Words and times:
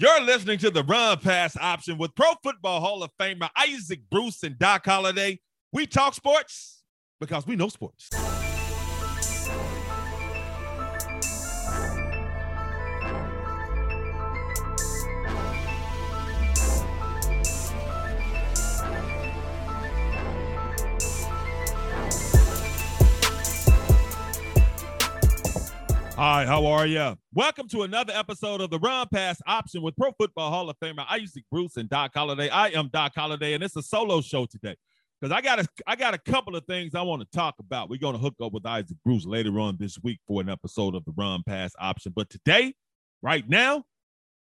You're 0.00 0.20
listening 0.20 0.58
to 0.58 0.70
the 0.70 0.84
Run 0.84 1.18
Pass 1.18 1.56
option 1.56 1.98
with 1.98 2.14
Pro 2.14 2.28
Football 2.40 2.78
Hall 2.78 3.02
of 3.02 3.10
Famer 3.20 3.50
Isaac 3.56 3.98
Bruce 4.08 4.44
and 4.44 4.56
Doc 4.56 4.86
Holliday. 4.86 5.40
We 5.72 5.88
talk 5.88 6.14
sports 6.14 6.84
because 7.18 7.48
we 7.48 7.56
know 7.56 7.68
sports. 7.68 8.08
Hi, 26.18 26.44
how 26.44 26.66
are 26.66 26.84
you? 26.84 27.16
Welcome 27.32 27.68
to 27.68 27.82
another 27.82 28.12
episode 28.12 28.60
of 28.60 28.70
the 28.70 28.80
Run 28.80 29.06
Pass 29.14 29.40
Option 29.46 29.82
with 29.82 29.94
Pro 29.96 30.10
Football 30.18 30.50
Hall 30.50 30.68
of 30.68 30.76
Famer 30.80 31.06
Isaac 31.08 31.44
Bruce 31.48 31.76
and 31.76 31.88
Doc 31.88 32.10
Holliday. 32.12 32.48
I 32.48 32.70
am 32.70 32.88
Doc 32.88 33.12
Holliday, 33.14 33.52
and 33.52 33.62
it's 33.62 33.76
a 33.76 33.82
solo 33.84 34.20
show 34.20 34.44
today 34.44 34.74
because 35.20 35.32
I 35.32 35.40
got 35.40 35.60
a 35.60 35.68
I 35.86 35.94
got 35.94 36.14
a 36.14 36.18
couple 36.18 36.56
of 36.56 36.64
things 36.64 36.96
I 36.96 37.02
want 37.02 37.22
to 37.22 37.28
talk 37.30 37.54
about. 37.60 37.88
We're 37.88 38.00
going 38.00 38.16
to 38.16 38.20
hook 38.20 38.34
up 38.42 38.52
with 38.52 38.66
Isaac 38.66 38.96
Bruce 39.04 39.26
later 39.26 39.60
on 39.60 39.76
this 39.78 39.96
week 40.02 40.18
for 40.26 40.40
an 40.40 40.48
episode 40.48 40.96
of 40.96 41.04
the 41.04 41.12
Run 41.16 41.44
Pass 41.46 41.70
Option. 41.78 42.12
But 42.16 42.28
today, 42.30 42.74
right 43.22 43.48
now, 43.48 43.84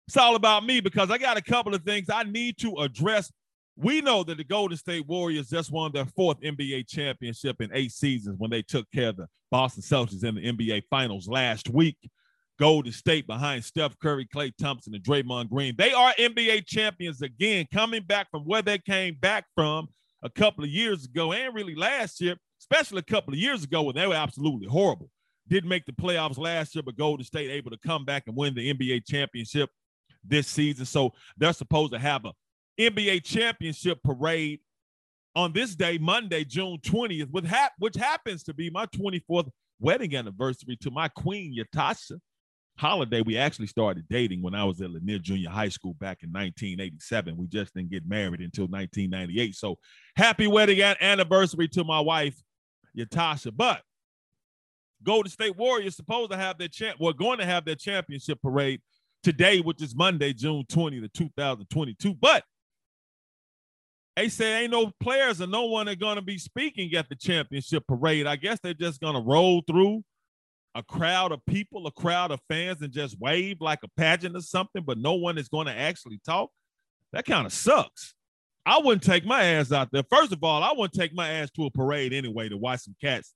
it's 0.07 0.15
all 0.15 0.37
about 0.37 0.65
me 0.65 0.79
because 0.79 1.11
I 1.11 1.17
got 1.17 1.35
a 1.35 1.41
couple 1.41 1.75
of 1.75 1.83
things 1.83 2.09
I 2.09 2.23
need 2.23 2.57
to 2.59 2.75
address 2.75 3.33
we 3.81 4.01
know 4.01 4.23
that 4.23 4.37
the 4.37 4.43
Golden 4.43 4.77
State 4.77 5.07
Warriors 5.07 5.49
just 5.49 5.71
won 5.71 5.91
their 5.93 6.05
fourth 6.05 6.41
NBA 6.41 6.87
championship 6.87 7.61
in 7.61 7.69
eight 7.73 7.93
seasons 7.93 8.35
when 8.37 8.51
they 8.51 8.61
took 8.61 8.85
care 8.91 9.09
of 9.09 9.15
the 9.15 9.27
Boston 9.51 9.81
Celtics 9.81 10.23
in 10.23 10.35
the 10.35 10.41
NBA 10.51 10.83
Finals 10.89 11.29
last 11.29 11.69
week. 11.69 11.97
Golden 12.59 12.91
State 12.91 13.25
behind 13.25 13.63
Steph 13.63 13.97
Curry, 13.99 14.27
Klay 14.35 14.51
Thompson, 14.59 14.93
and 14.93 15.03
Draymond 15.03 15.49
Green. 15.49 15.75
They 15.77 15.93
are 15.93 16.13
NBA 16.19 16.65
champions 16.65 17.21
again, 17.21 17.65
coming 17.73 18.03
back 18.03 18.29
from 18.29 18.43
where 18.43 18.61
they 18.61 18.79
came 18.79 19.15
back 19.21 19.45
from 19.55 19.87
a 20.23 20.29
couple 20.29 20.65
of 20.65 20.69
years 20.69 21.05
ago 21.05 21.31
and 21.31 21.55
really 21.55 21.75
last 21.75 22.19
year, 22.19 22.35
especially 22.59 22.99
a 22.99 23.13
couple 23.13 23.33
of 23.33 23.39
years 23.39 23.63
ago 23.63 23.83
when 23.83 23.95
they 23.95 24.05
were 24.05 24.13
absolutely 24.13 24.67
horrible. 24.67 25.09
Didn't 25.47 25.69
make 25.69 25.85
the 25.85 25.93
playoffs 25.93 26.37
last 26.37 26.75
year, 26.75 26.83
but 26.83 26.97
Golden 26.97 27.25
State 27.25 27.49
able 27.49 27.71
to 27.71 27.77
come 27.77 28.03
back 28.03 28.23
and 28.27 28.35
win 28.35 28.53
the 28.53 28.73
NBA 28.73 29.05
championship 29.07 29.69
this 30.21 30.49
season. 30.49 30.85
So 30.85 31.13
they're 31.37 31.53
supposed 31.53 31.93
to 31.93 31.99
have 31.99 32.25
a 32.25 32.33
NBA 32.79 33.23
championship 33.23 34.01
parade 34.03 34.59
on 35.35 35.53
this 35.53 35.75
day, 35.75 35.97
Monday, 35.97 36.43
June 36.43 36.77
20th, 36.83 37.29
with 37.31 37.45
hap- 37.45 37.73
which 37.77 37.95
happens 37.95 38.43
to 38.43 38.53
be 38.53 38.69
my 38.69 38.85
24th 38.87 39.49
wedding 39.79 40.15
anniversary 40.15 40.77
to 40.77 40.91
my 40.91 41.07
queen, 41.09 41.55
Yatasha 41.57 42.19
Holliday. 42.77 43.21
We 43.21 43.37
actually 43.37 43.67
started 43.67 44.05
dating 44.09 44.41
when 44.41 44.55
I 44.55 44.63
was 44.63 44.81
at 44.81 44.91
Lanier 44.91 45.19
Junior 45.19 45.49
High 45.49 45.69
School 45.69 45.93
back 45.95 46.23
in 46.23 46.29
1987. 46.29 47.37
We 47.37 47.47
just 47.47 47.73
didn't 47.73 47.91
get 47.91 48.07
married 48.07 48.41
until 48.41 48.67
1998. 48.67 49.55
So 49.55 49.77
happy 50.15 50.47
wedding 50.47 50.81
anniversary 50.81 51.67
to 51.69 51.83
my 51.83 51.99
wife, 51.99 52.41
Yatasha. 52.97 53.51
But 53.55 53.81
Golden 55.03 55.29
State 55.29 55.57
Warriors 55.57 55.95
supposed 55.95 56.31
to 56.31 56.37
have 56.37 56.57
their 56.57 56.67
champ. 56.67 56.97
We're 56.99 57.13
going 57.13 57.39
to 57.39 57.45
have 57.45 57.65
their 57.65 57.75
championship 57.75 58.41
parade 58.41 58.81
today, 59.23 59.59
which 59.59 59.81
is 59.81 59.95
Monday, 59.95 60.33
June 60.33 60.65
20th, 60.69 61.13
2022. 61.13 62.13
But 62.15 62.43
they 64.19 64.27
say 64.27 64.63
ain't 64.63 64.71
no 64.71 64.91
players 64.99 65.39
and 65.39 65.49
no 65.49 65.63
one 65.63 65.87
are 65.87 65.95
to 66.17 66.21
be 66.21 66.37
speaking 66.37 66.93
at 66.95 67.07
the 67.07 67.15
championship 67.15 67.87
parade. 67.87 68.27
I 68.27 68.35
guess 68.35 68.59
they're 68.61 68.73
just 68.73 68.99
to 69.15 69.21
roll 69.21 69.63
through 69.65 70.03
a 70.75 70.83
crowd 70.83 71.31
of 71.31 71.45
people, 71.45 71.87
a 71.87 71.91
crowd 71.91 72.31
of 72.31 72.41
fans, 72.49 72.81
and 72.81 72.91
just 72.91 73.17
wave 73.21 73.61
like 73.61 73.79
a 73.81 73.87
pageant 73.95 74.35
or 74.35 74.41
something, 74.41 74.83
but 74.85 74.97
no 74.97 75.13
one 75.13 75.37
is 75.37 75.47
to 75.67 75.73
actually 75.73 76.19
talk. 76.25 76.49
That 77.13 77.25
kind 77.25 77.45
of 77.45 77.53
sucks. 77.53 78.13
I 78.65 78.79
wouldn't 78.79 79.03
take 79.03 79.25
my 79.25 79.41
ass 79.41 79.71
out 79.71 79.87
there. 79.93 80.03
First 80.11 80.33
of 80.33 80.43
all, 80.43 80.63
I 80.63 80.73
wouldn't 80.73 80.93
take 80.93 81.15
my 81.15 81.29
ass 81.29 81.49
to 81.51 81.67
a 81.67 81.71
parade 81.71 82.11
anyway 82.11 82.49
to 82.49 82.57
watch 82.57 82.81
some 82.81 82.97
cats 82.99 83.33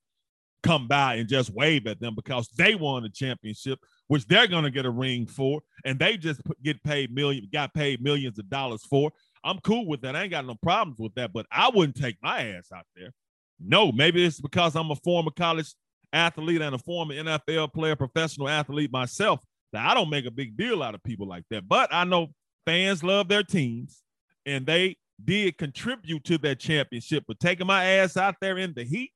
come 0.62 0.86
by 0.86 1.14
and 1.14 1.28
just 1.28 1.54
wave 1.54 1.86
at 1.86 1.98
them 1.98 2.14
because 2.14 2.48
they 2.58 2.74
won 2.74 3.04
the 3.04 3.08
championship, 3.08 3.78
which 4.08 4.26
they're 4.26 4.46
to 4.64 4.70
get 4.70 4.84
a 4.84 4.90
ring 4.90 5.26
for, 5.26 5.62
and 5.86 5.98
they 5.98 6.18
just 6.18 6.42
get 6.62 6.82
paid 6.84 7.14
million, 7.14 7.48
got 7.50 7.72
paid 7.72 8.02
millions 8.02 8.38
of 8.38 8.50
dollars 8.50 8.84
for. 8.84 9.10
I'm 9.44 9.58
cool 9.58 9.86
with 9.86 10.00
that. 10.00 10.16
I 10.16 10.22
ain't 10.22 10.30
got 10.30 10.46
no 10.46 10.54
problems 10.62 10.98
with 10.98 11.14
that, 11.16 11.32
but 11.32 11.46
I 11.52 11.70
wouldn't 11.72 11.96
take 11.96 12.16
my 12.22 12.48
ass 12.48 12.68
out 12.74 12.86
there. 12.96 13.12
No, 13.60 13.92
maybe 13.92 14.24
it's 14.24 14.40
because 14.40 14.74
I'm 14.74 14.90
a 14.90 14.96
former 14.96 15.30
college 15.30 15.74
athlete 16.12 16.62
and 16.62 16.74
a 16.74 16.78
former 16.78 17.14
NFL 17.14 17.72
player, 17.74 17.94
professional 17.94 18.48
athlete 18.48 18.90
myself, 18.90 19.40
that 19.72 19.86
I 19.86 19.94
don't 19.94 20.10
make 20.10 20.26
a 20.26 20.30
big 20.30 20.56
deal 20.56 20.82
out 20.82 20.94
of 20.94 21.02
people 21.02 21.28
like 21.28 21.44
that. 21.50 21.68
But 21.68 21.92
I 21.92 22.04
know 22.04 22.28
fans 22.64 23.04
love 23.04 23.28
their 23.28 23.42
teams 23.42 24.02
and 24.46 24.64
they 24.66 24.96
did 25.22 25.58
contribute 25.58 26.24
to 26.24 26.38
that 26.38 26.58
championship. 26.58 27.24
But 27.28 27.38
taking 27.38 27.66
my 27.66 27.84
ass 27.84 28.16
out 28.16 28.36
there 28.40 28.58
in 28.58 28.72
the 28.74 28.84
heat 28.84 29.12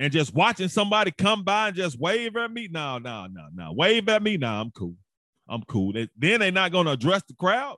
and 0.00 0.12
just 0.12 0.34
watching 0.34 0.68
somebody 0.68 1.12
come 1.12 1.44
by 1.44 1.68
and 1.68 1.76
just 1.76 1.98
wave 1.98 2.36
at 2.36 2.50
me, 2.50 2.68
no, 2.70 2.98
no, 2.98 3.26
no, 3.30 3.46
no. 3.54 3.72
Wave 3.72 4.08
at 4.08 4.22
me, 4.22 4.36
no, 4.36 4.48
I'm 4.48 4.70
cool. 4.72 4.96
I'm 5.48 5.62
cool. 5.62 5.92
Then 5.92 6.40
they're 6.40 6.50
not 6.50 6.72
going 6.72 6.86
to 6.86 6.92
address 6.92 7.22
the 7.28 7.34
crowd. 7.34 7.76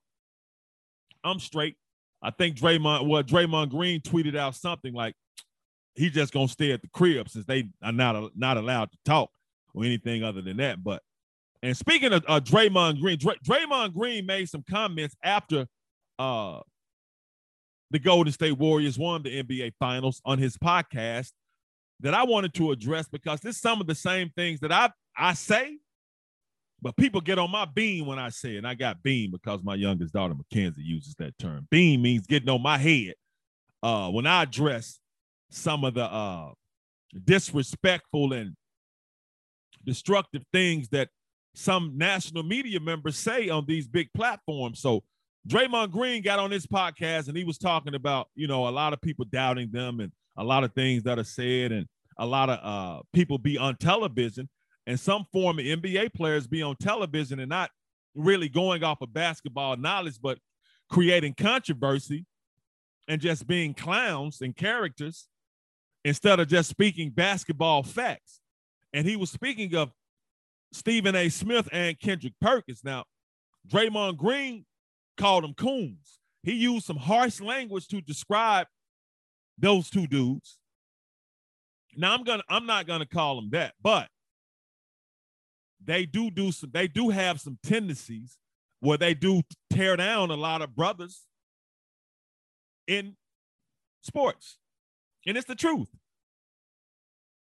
I'm 1.25 1.39
straight. 1.39 1.77
I 2.23 2.31
think 2.31 2.57
Draymond, 2.57 3.09
well, 3.09 3.23
Draymond 3.23 3.71
Green 3.71 4.01
tweeted 4.01 4.37
out 4.37 4.55
something 4.55 4.93
like 4.93 5.15
he's 5.95 6.13
just 6.13 6.33
gonna 6.33 6.49
stay 6.49 6.73
at 6.73 6.83
the 6.83 6.89
crib 6.89 7.29
since 7.29 7.45
they 7.45 7.69
are 7.83 7.93
not 7.93 8.37
not 8.37 8.57
allowed 8.57 8.91
to 8.93 8.99
talk 9.05 9.31
or 9.75 9.85
anything 9.85 10.25
other 10.25 10.43
than 10.43 10.57
that. 10.59 10.83
But 10.83 11.03
and 11.63 11.77
speaking 11.77 12.13
of 12.13 12.25
uh, 12.29 12.41
Draymond 12.41 13.01
Green, 13.01 13.19
Dray, 13.19 13.37
Draymond 13.47 13.95
Green 13.95 14.27
made 14.27 14.49
some 14.49 14.65
comments 14.69 15.17
after 15.23 15.67
uh, 16.19 16.61
the 17.91 17.99
Golden 17.99 18.33
State 18.33 18.59
Warriors 18.59 18.99
won 18.99 19.23
the 19.23 19.43
NBA 19.43 19.73
Finals 19.79 20.21
on 20.25 20.39
his 20.39 20.57
podcast 20.57 21.33
that 22.01 22.15
I 22.15 22.25
wanted 22.25 22.55
to 22.55 22.71
address 22.71 23.09
because 23.09 23.41
this 23.41 23.59
some 23.59 23.81
of 23.81 23.87
the 23.87 23.95
same 23.95 24.31
things 24.37 24.61
that 24.61 24.73
I 24.73 24.91
I 25.17 25.35
say 25.35 25.79
but 26.81 26.97
people 26.97 27.21
get 27.21 27.39
on 27.39 27.51
my 27.51 27.65
beam 27.65 28.07
when 28.07 28.19
I 28.19 28.29
say 28.29 28.55
it. 28.55 28.59
And 28.59 28.67
I 28.67 28.75
got 28.75 29.03
beam 29.03 29.31
because 29.33 29.63
my 29.63 29.75
youngest 29.75 30.13
daughter, 30.13 30.35
Mackenzie, 30.35 30.83
uses 30.83 31.15
that 31.17 31.37
term. 31.39 31.67
Beam 31.71 32.03
means 32.03 32.27
getting 32.27 32.49
on 32.49 32.63
my 32.63 32.79
head. 32.79 33.15
Uh, 33.83 34.11
when 34.11 34.27
I 34.27 34.43
address 34.43 35.01
some 35.51 35.85
of 35.85 35.95
the 35.95 36.05
uh, 36.05 36.51
disrespectful 37.25 38.33
and 38.33 38.55
destructive 39.85 40.43
things 40.53 40.89
that 40.91 41.09
some 41.55 41.93
national 41.97 42.43
media 42.43 42.79
members 42.79 43.17
say 43.17 43.49
on 43.49 43.65
these 43.67 43.89
big 43.89 44.09
platforms. 44.15 44.81
So 44.81 45.03
Draymond 45.49 45.91
Green 45.91 46.23
got 46.23 46.39
on 46.39 46.51
this 46.51 46.67
podcast 46.67 47.29
and 47.29 47.37
he 47.37 47.45
was 47.45 47.59
talking 47.59 47.95
about, 47.95 48.29
you 48.35 48.47
know, 48.47 48.69
a 48.69 48.71
lot 48.71 48.93
of 48.93 49.01
people 49.01 49.25
doubting 49.31 49.71
them 49.73 50.01
and 50.01 50.13
a 50.37 50.45
lot 50.45 50.63
of 50.63 50.73
things 50.75 51.03
that 51.05 51.19
are 51.19 51.25
said 51.25 51.73
and 51.73 51.87
a 52.19 52.27
lot 52.27 52.51
of 52.51 52.59
uh, 52.63 53.03
people 53.13 53.39
be 53.39 53.59
on 53.59 53.77
television 53.77 54.49
and 54.89 54.99
some 54.99 55.27
former 55.31 55.63
NBA 55.63 56.15
players 56.15 56.47
be 56.47 56.63
on 56.63 56.75
television 56.77 57.39
and 57.41 57.51
not 57.51 57.71
really 58.15 58.49
going 58.49 58.83
off 58.83 59.03
of 59.03 59.13
basketball 59.13 59.77
knowledge, 59.77 60.19
but 60.21 60.39
creating 60.89 61.35
controversy 61.35 62.25
and 63.07 63.21
just 63.21 63.47
being 63.47 63.75
clowns 63.75 64.41
and 64.41 64.57
characters 64.57 65.29
instead 66.07 66.41
of 66.41 66.49
just 66.49 66.71
speaking 66.71 67.11
basketball 67.11 67.83
facts. 67.83 68.41
And 68.95 69.07
he 69.07 69.15
was 69.15 69.31
speaking 69.31 69.75
of 69.75 69.93
Stephen 70.73 71.15
A. 71.15 71.29
Smith 71.29 71.69
and 71.71 72.01
Kendrick 72.01 72.33
Perkins. 72.41 72.81
Now, 72.83 73.05
Draymond 73.71 74.17
Green 74.17 74.65
called 75.19 75.45
them 75.45 75.53
coons. 75.53 76.19
He 76.43 76.55
used 76.55 76.87
some 76.87 76.97
harsh 76.97 77.43
language 77.43 77.89
to 77.89 78.01
describe 78.01 78.67
those 79.59 79.91
two 79.91 80.07
dudes. 80.07 80.57
Now 81.95 82.15
I'm 82.15 82.25
gonna 82.25 82.45
I'm 82.49 82.65
not 82.65 82.87
gonna 82.87 83.05
call 83.05 83.37
them 83.37 83.51
that, 83.51 83.75
but 83.83 84.09
they 85.89 86.05
do 86.05 86.31
do 86.31 86.53
some 86.53 86.71
they 86.73 86.87
do 86.87 87.09
have 87.09 87.41
some 87.41 87.59
tendencies 87.65 88.37
where 88.81 88.99
they 88.99 89.15
do 89.15 89.43
tear 89.71 89.97
down 89.97 90.31
a 90.31 90.37
lot 90.37 90.63
of 90.63 90.77
brothers 90.77 91.25
in 92.87 93.17
sports. 94.03 94.59
And 95.27 95.37
it's 95.37 95.47
the 95.47 95.57
truth. 95.57 95.89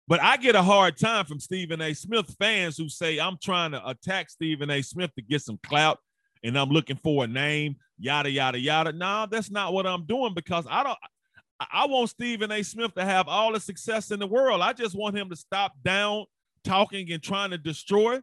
But 0.06 0.20
I 0.20 0.36
get 0.36 0.54
a 0.54 0.62
hard 0.62 0.98
time 0.98 1.24
from 1.24 1.40
Stephen 1.40 1.80
A. 1.80 1.94
Smith 1.94 2.36
fans 2.38 2.76
who 2.76 2.90
say 2.90 3.18
I'm 3.18 3.38
trying 3.42 3.70
to 3.70 3.88
attack 3.88 4.28
Stephen 4.28 4.68
A. 4.68 4.82
Smith 4.82 5.14
to 5.14 5.22
get 5.22 5.40
some 5.40 5.58
clout 5.64 5.98
and 6.42 6.58
I'm 6.58 6.68
looking 6.68 6.96
for 6.96 7.24
a 7.24 7.26
name, 7.26 7.76
yada, 7.98 8.30
yada, 8.30 8.58
yada. 8.58 8.92
No, 8.92 9.26
that's 9.30 9.50
not 9.50 9.72
what 9.72 9.86
I'm 9.86 10.04
doing 10.04 10.34
because 10.34 10.66
I 10.68 10.82
don't 10.82 10.98
I 11.72 11.86
want 11.86 12.10
Stephen 12.10 12.50
A. 12.50 12.64
Smith 12.64 12.94
to 12.94 13.04
have 13.04 13.28
all 13.28 13.52
the 13.52 13.60
success 13.60 14.10
in 14.10 14.18
the 14.18 14.26
world. 14.26 14.60
I 14.60 14.72
just 14.72 14.96
want 14.96 15.16
him 15.16 15.30
to 15.30 15.36
stop 15.36 15.72
down 15.84 16.26
talking 16.64 17.12
and 17.12 17.22
trying 17.22 17.50
to 17.50 17.58
destroy 17.58 18.20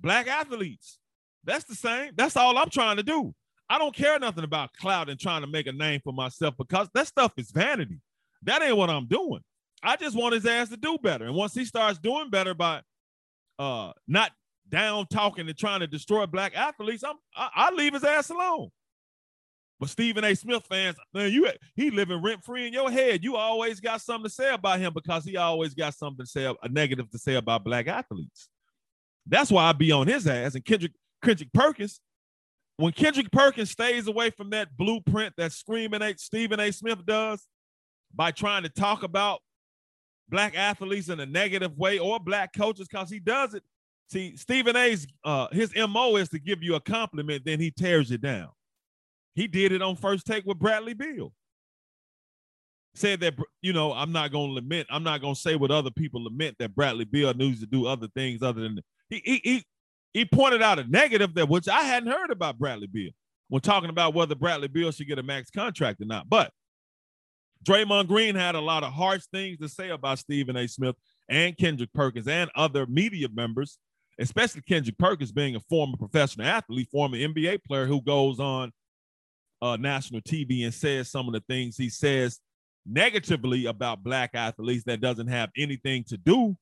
black 0.00 0.26
athletes. 0.26 0.98
That's 1.44 1.64
the 1.64 1.74
same. 1.74 2.12
That's 2.16 2.36
all 2.36 2.58
I'm 2.58 2.70
trying 2.70 2.96
to 2.96 3.02
do. 3.02 3.34
I 3.70 3.78
don't 3.78 3.94
care 3.94 4.18
nothing 4.18 4.44
about 4.44 4.72
cloud 4.74 5.08
and 5.08 5.20
trying 5.20 5.42
to 5.42 5.46
make 5.46 5.66
a 5.66 5.72
name 5.72 6.00
for 6.02 6.12
myself 6.12 6.54
because 6.56 6.88
that 6.94 7.06
stuff 7.06 7.32
is 7.36 7.50
vanity. 7.50 8.00
That 8.42 8.62
ain't 8.62 8.76
what 8.76 8.90
I'm 8.90 9.06
doing. 9.06 9.40
I 9.82 9.96
just 9.96 10.16
want 10.16 10.34
his 10.34 10.46
ass 10.46 10.70
to 10.70 10.76
do 10.76 10.98
better. 10.98 11.26
And 11.26 11.34
once 11.34 11.54
he 11.54 11.64
starts 11.64 11.98
doing 11.98 12.30
better 12.30 12.54
by 12.54 12.82
uh 13.58 13.92
not 14.06 14.32
down 14.68 15.06
talking 15.06 15.48
and 15.48 15.56
trying 15.58 15.80
to 15.80 15.86
destroy 15.86 16.26
black 16.26 16.56
athletes, 16.56 17.04
I'm 17.04 17.16
I, 17.36 17.50
I 17.54 17.70
leave 17.72 17.94
his 17.94 18.04
ass 18.04 18.30
alone. 18.30 18.70
But 19.80 19.90
Stephen 19.90 20.24
A. 20.24 20.34
Smith 20.34 20.64
fans, 20.68 20.96
man, 21.14 21.30
you 21.30 21.48
he 21.76 21.90
living 21.90 22.20
rent 22.20 22.42
free 22.44 22.66
in 22.66 22.72
your 22.72 22.90
head. 22.90 23.22
You 23.22 23.36
always 23.36 23.78
got 23.78 24.00
something 24.00 24.24
to 24.24 24.34
say 24.34 24.52
about 24.52 24.80
him 24.80 24.92
because 24.92 25.24
he 25.24 25.36
always 25.36 25.74
got 25.74 25.94
something 25.94 26.24
to 26.24 26.28
say, 26.28 26.52
a 26.62 26.68
negative 26.68 27.08
to 27.10 27.18
say 27.18 27.36
about 27.36 27.64
black 27.64 27.86
athletes. 27.86 28.48
That's 29.28 29.50
why 29.50 29.64
I 29.64 29.72
be 29.72 29.92
on 29.92 30.06
his 30.06 30.26
ass. 30.26 30.54
And 30.54 30.64
Kendrick 30.64 30.92
Kendrick 31.22 31.52
Perkins, 31.52 32.00
when 32.76 32.92
Kendrick 32.92 33.30
Perkins 33.30 33.70
stays 33.70 34.06
away 34.06 34.30
from 34.30 34.50
that 34.50 34.76
blueprint 34.76 35.34
that 35.36 35.52
screaming 35.52 36.02
A. 36.02 36.16
Stephen 36.16 36.60
A. 36.60 36.72
Smith 36.72 37.04
does 37.04 37.46
by 38.14 38.30
trying 38.30 38.62
to 38.62 38.68
talk 38.68 39.02
about 39.02 39.40
black 40.28 40.56
athletes 40.56 41.08
in 41.08 41.20
a 41.20 41.26
negative 41.26 41.76
way 41.76 41.98
or 41.98 42.18
black 42.18 42.54
coaches, 42.54 42.88
because 42.88 43.10
he 43.10 43.18
does 43.18 43.54
it. 43.54 43.62
See, 44.10 44.36
Stephen 44.36 44.76
A's 44.76 45.06
uh, 45.24 45.48
his 45.52 45.74
MO 45.76 46.16
is 46.16 46.30
to 46.30 46.38
give 46.38 46.62
you 46.62 46.76
a 46.76 46.80
compliment, 46.80 47.44
then 47.44 47.60
he 47.60 47.70
tears 47.70 48.10
it 48.10 48.22
down. 48.22 48.48
He 49.34 49.46
did 49.46 49.72
it 49.72 49.82
on 49.82 49.96
first 49.96 50.26
take 50.26 50.46
with 50.46 50.58
Bradley 50.58 50.94
Beal. 50.94 51.32
Said 52.94 53.20
that, 53.20 53.34
you 53.60 53.72
know, 53.72 53.92
I'm 53.92 54.10
not 54.10 54.32
to 54.50 54.54
lament. 54.54 54.88
I'm 54.90 55.04
not 55.04 55.20
to 55.34 55.40
say 55.40 55.56
what 55.56 55.70
other 55.70 55.90
people 55.90 56.24
lament 56.24 56.56
that 56.58 56.74
Bradley 56.74 57.04
Beal 57.04 57.32
needs 57.34 57.60
to 57.60 57.66
do 57.66 57.86
other 57.86 58.08
things 58.08 58.42
other 58.42 58.62
than 58.62 58.80
he, 59.08 59.22
he, 59.24 59.40
he, 59.44 59.64
he 60.12 60.24
pointed 60.24 60.62
out 60.62 60.78
a 60.78 60.84
negative 60.84 61.34
that 61.34 61.48
which 61.48 61.68
I 61.68 61.82
hadn't 61.82 62.10
heard 62.10 62.30
about 62.30 62.58
Bradley 62.58 62.86
Beal 62.86 63.10
when 63.48 63.62
talking 63.62 63.90
about 63.90 64.14
whether 64.14 64.34
Bradley 64.34 64.68
Beal 64.68 64.90
should 64.90 65.08
get 65.08 65.18
a 65.18 65.22
max 65.22 65.50
contract 65.50 66.00
or 66.00 66.06
not. 66.06 66.28
But 66.28 66.52
Draymond 67.64 68.08
Green 68.08 68.34
had 68.34 68.54
a 68.54 68.60
lot 68.60 68.84
of 68.84 68.92
harsh 68.92 69.24
things 69.32 69.58
to 69.58 69.68
say 69.68 69.90
about 69.90 70.18
Stephen 70.18 70.56
A. 70.56 70.68
Smith 70.68 70.96
and 71.28 71.56
Kendrick 71.56 71.92
Perkins 71.92 72.28
and 72.28 72.50
other 72.54 72.86
media 72.86 73.28
members, 73.32 73.78
especially 74.18 74.62
Kendrick 74.62 74.98
Perkins 74.98 75.32
being 75.32 75.56
a 75.56 75.60
former 75.60 75.96
professional 75.96 76.46
athlete, 76.46 76.88
former 76.90 77.16
NBA 77.16 77.64
player 77.64 77.86
who 77.86 78.00
goes 78.00 78.38
on 78.38 78.72
uh, 79.60 79.76
national 79.76 80.20
TV 80.20 80.64
and 80.64 80.72
says 80.72 81.10
some 81.10 81.26
of 81.26 81.34
the 81.34 81.42
things 81.48 81.76
he 81.76 81.88
says 81.88 82.38
negatively 82.86 83.66
about 83.66 84.02
black 84.02 84.30
athletes 84.34 84.84
that 84.84 85.00
doesn't 85.00 85.26
have 85.26 85.50
anything 85.56 86.04
to 86.04 86.16
do 86.16 86.56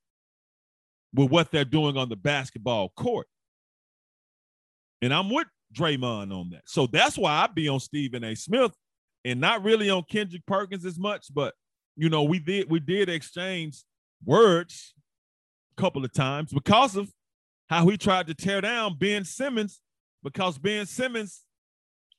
with 1.16 1.30
what 1.30 1.50
they're 1.50 1.64
doing 1.64 1.96
on 1.96 2.08
the 2.08 2.16
basketball 2.16 2.92
court. 2.96 3.26
And 5.02 5.12
I'm 5.12 5.30
with 5.30 5.46
Draymond 5.74 6.32
on 6.32 6.50
that. 6.50 6.62
So 6.66 6.86
that's 6.86 7.16
why 7.16 7.42
I 7.42 7.46
be 7.46 7.68
on 7.68 7.80
Stephen 7.80 8.22
A. 8.22 8.36
Smith 8.36 8.72
and 9.24 9.40
not 9.40 9.64
really 9.64 9.90
on 9.90 10.04
Kendrick 10.08 10.46
Perkins 10.46 10.84
as 10.84 10.98
much, 10.98 11.26
but 11.34 11.54
you 11.96 12.10
know, 12.10 12.22
we 12.22 12.38
did 12.38 12.70
we 12.70 12.78
did 12.78 13.08
exchange 13.08 13.82
words 14.24 14.94
a 15.76 15.80
couple 15.80 16.04
of 16.04 16.12
times 16.12 16.52
because 16.52 16.94
of 16.94 17.10
how 17.68 17.88
he 17.88 17.96
tried 17.96 18.26
to 18.26 18.34
tear 18.34 18.60
down 18.60 18.96
Ben 18.98 19.24
Simmons 19.24 19.80
because 20.22 20.58
Ben 20.58 20.84
Simmons 20.84 21.42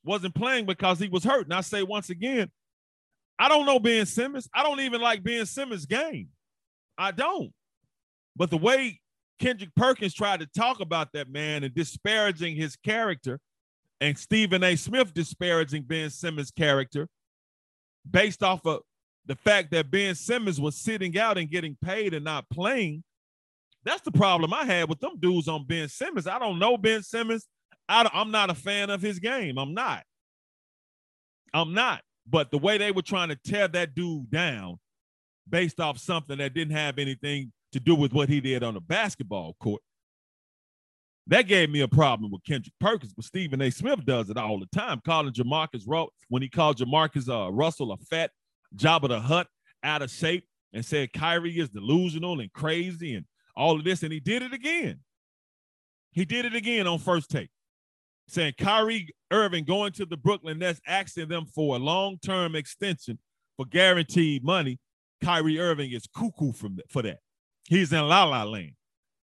wasn't 0.03 0.33
playing 0.33 0.65
because 0.65 0.99
he 0.99 1.07
was 1.07 1.23
hurt. 1.23 1.45
And 1.45 1.53
I 1.53 1.61
say 1.61 1.83
once 1.83 2.09
again, 2.09 2.49
I 3.37 3.47
don't 3.49 3.67
know 3.67 3.79
Ben 3.79 4.07
Simmons. 4.07 4.49
I 4.53 4.63
don't 4.63 4.79
even 4.79 5.01
like 5.01 5.23
Ben 5.23 5.45
Simmons' 5.45 5.85
game. 5.85 6.29
I 6.97 7.11
don't. 7.11 7.51
But 8.37 8.51
the 8.51 8.57
way 8.57 9.01
Kendrick 9.39 9.73
Perkins 9.75 10.13
tried 10.13 10.39
to 10.39 10.45
talk 10.45 10.79
about 10.79 11.11
that 11.13 11.29
man 11.29 11.63
and 11.63 11.73
disparaging 11.73 12.55
his 12.55 12.75
character, 12.75 13.39
and 13.99 14.17
Stephen 14.17 14.63
A. 14.63 14.75
Smith 14.75 15.13
disparaging 15.13 15.83
Ben 15.83 16.09
Simmons' 16.11 16.51
character 16.51 17.07
based 18.09 18.43
off 18.43 18.65
of 18.65 18.81
the 19.25 19.35
fact 19.35 19.71
that 19.71 19.91
Ben 19.91 20.15
Simmons 20.15 20.61
was 20.61 20.77
sitting 20.77 21.17
out 21.17 21.37
and 21.37 21.49
getting 21.49 21.75
paid 21.83 22.13
and 22.13 22.23
not 22.23 22.49
playing. 22.49 23.03
That's 23.83 24.01
the 24.01 24.11
problem 24.11 24.53
I 24.53 24.65
had 24.65 24.87
with 24.87 24.99
them 24.99 25.19
dudes 25.19 25.47
on 25.47 25.65
Ben 25.65 25.89
Simmons. 25.89 26.27
I 26.27 26.39
don't 26.39 26.59
know 26.59 26.77
Ben 26.77 27.01
Simmons. 27.01 27.47
I, 27.89 28.09
I'm 28.13 28.31
not 28.31 28.49
a 28.49 28.55
fan 28.55 28.89
of 28.89 29.01
his 29.01 29.19
game. 29.19 29.57
I'm 29.57 29.73
not. 29.73 30.03
I'm 31.53 31.73
not. 31.73 32.01
But 32.29 32.51
the 32.51 32.57
way 32.57 32.77
they 32.77 32.91
were 32.91 33.01
trying 33.01 33.29
to 33.29 33.35
tear 33.35 33.67
that 33.69 33.95
dude 33.95 34.29
down 34.29 34.77
based 35.49 35.79
off 35.79 35.97
something 35.97 36.37
that 36.37 36.53
didn't 36.53 36.75
have 36.75 36.99
anything 36.99 37.51
to 37.71 37.79
do 37.79 37.95
with 37.95 38.13
what 38.13 38.29
he 38.29 38.39
did 38.39 38.63
on 38.63 38.73
the 38.73 38.81
basketball 38.81 39.55
court, 39.59 39.81
that 41.27 41.43
gave 41.43 41.69
me 41.69 41.81
a 41.81 41.87
problem 41.87 42.31
with 42.31 42.43
Kendrick 42.45 42.73
Perkins. 42.79 43.13
But 43.13 43.25
Stephen 43.25 43.61
A. 43.61 43.69
Smith 43.69 44.05
does 44.05 44.29
it 44.29 44.37
all 44.37 44.59
the 44.59 44.67
time, 44.67 45.01
calling 45.05 45.33
Jamarcus 45.33 45.83
when 46.29 46.41
he 46.41 46.49
called 46.49 46.77
Jamarcus 46.77 47.29
uh, 47.29 47.51
Russell 47.51 47.91
a 47.91 47.97
fat 47.97 48.31
Jabba 48.75 49.09
the 49.09 49.19
Hutt 49.19 49.47
out 49.83 50.01
of 50.01 50.09
shape 50.09 50.45
and 50.73 50.85
said 50.85 51.13
Kyrie 51.13 51.59
is 51.59 51.69
delusional 51.69 52.39
and 52.39 52.51
crazy 52.53 53.15
and 53.15 53.25
all 53.55 53.77
of 53.77 53.83
this. 53.83 54.03
And 54.03 54.13
he 54.13 54.19
did 54.19 54.41
it 54.41 54.53
again. 54.53 54.99
He 56.11 56.25
did 56.25 56.45
it 56.45 56.55
again 56.55 56.87
on 56.87 56.99
first 56.99 57.29
take 57.29 57.49
saying 58.27 58.53
Kyrie 58.59 59.09
Irving 59.31 59.63
going 59.63 59.91
to 59.93 60.05
the 60.05 60.17
Brooklyn 60.17 60.59
Nets, 60.59 60.81
asking 60.85 61.29
them 61.29 61.45
for 61.45 61.75
a 61.75 61.79
long-term 61.79 62.55
extension 62.55 63.19
for 63.55 63.65
guaranteed 63.65 64.43
money. 64.43 64.79
Kyrie 65.23 65.59
Irving 65.59 65.91
is 65.91 66.05
cuckoo 66.15 66.51
from 66.51 66.77
for 66.89 67.01
that. 67.01 67.19
He's 67.67 67.91
in 67.91 68.07
la 68.07 68.23
la 68.23 68.43
land. 68.43 68.71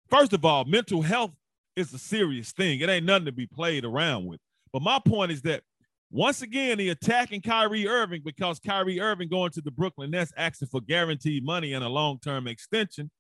First 0.09 0.33
of 0.33 0.45
all, 0.45 0.65
mental 0.65 1.03
health 1.03 1.33
is 1.75 1.93
a 1.93 1.99
serious 1.99 2.53
thing. 2.53 2.81
It 2.81 2.89
ain't 2.89 3.07
nothing 3.07 3.27
to 3.27 3.33
be 3.33 3.47
played 3.47 3.85
around 3.85 4.27
with. 4.27 4.41
But 4.73 4.83
my 4.83 5.01
point 5.05 5.33
is 5.33 5.43
that 5.43 5.63
once 6.11 6.43
again, 6.43 6.79
he 6.79 6.91
attacking 6.91 7.43
Kyrie 7.43 7.89
Irving 7.89 8.23
because 8.25 8.61
Kyrie 8.61 9.01
Irving 9.01 9.29
going 9.29 9.51
to 9.53 9.61
the 9.61 9.71
Brooklyn 9.71 10.11
Nets 10.11 10.33
asking 10.37 10.69
for 10.69 10.81
guaranteed 10.81 11.45
money 11.45 11.73
and 11.73 11.83
a 11.83 11.89
long-term 11.89 12.47
extension. 12.47 13.11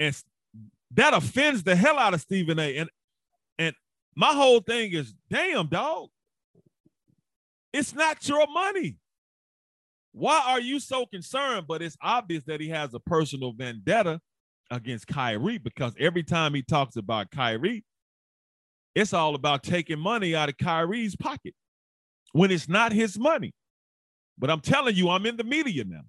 And 0.00 0.16
that 0.92 1.12
offends 1.12 1.62
the 1.62 1.76
hell 1.76 1.98
out 1.98 2.14
of 2.14 2.20
Stephen 2.20 2.58
A. 2.58 2.76
And 2.78 2.88
and 3.58 3.74
my 4.14 4.32
whole 4.32 4.60
thing 4.60 4.92
is, 4.92 5.14
damn, 5.28 5.66
dog, 5.66 6.08
it's 7.72 7.94
not 7.94 8.26
your 8.26 8.46
money. 8.46 8.96
Why 10.12 10.42
are 10.46 10.60
you 10.60 10.80
so 10.80 11.06
concerned? 11.06 11.66
But 11.68 11.82
it's 11.82 11.96
obvious 12.00 12.44
that 12.44 12.60
he 12.60 12.68
has 12.70 12.94
a 12.94 13.00
personal 13.00 13.52
vendetta 13.52 14.20
against 14.70 15.06
Kyrie 15.06 15.58
because 15.58 15.94
every 15.98 16.22
time 16.22 16.54
he 16.54 16.62
talks 16.62 16.96
about 16.96 17.30
Kyrie, 17.30 17.84
it's 18.94 19.12
all 19.12 19.34
about 19.34 19.62
taking 19.62 19.98
money 19.98 20.34
out 20.34 20.48
of 20.48 20.58
Kyrie's 20.58 21.16
pocket 21.16 21.54
when 22.32 22.50
it's 22.50 22.68
not 22.68 22.92
his 22.92 23.18
money. 23.18 23.52
But 24.38 24.50
I'm 24.50 24.60
telling 24.60 24.94
you, 24.94 25.10
I'm 25.10 25.26
in 25.26 25.36
the 25.36 25.44
media 25.44 25.84
now. 25.84 26.02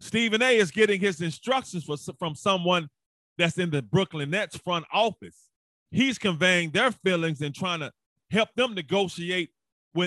Stephen 0.00 0.42
A 0.42 0.56
is 0.56 0.70
getting 0.70 1.00
his 1.00 1.20
instructions 1.20 1.84
for, 1.84 1.96
from 2.18 2.34
someone 2.34 2.88
that's 3.36 3.58
in 3.58 3.70
the 3.70 3.82
Brooklyn 3.82 4.30
Nets 4.30 4.56
front 4.56 4.84
office 4.92 5.48
he's 5.90 6.18
conveying 6.18 6.70
their 6.70 6.92
feelings 6.92 7.40
and 7.40 7.54
trying 7.54 7.80
to 7.80 7.92
help 8.30 8.50
them 8.56 8.74
negotiate 8.74 9.50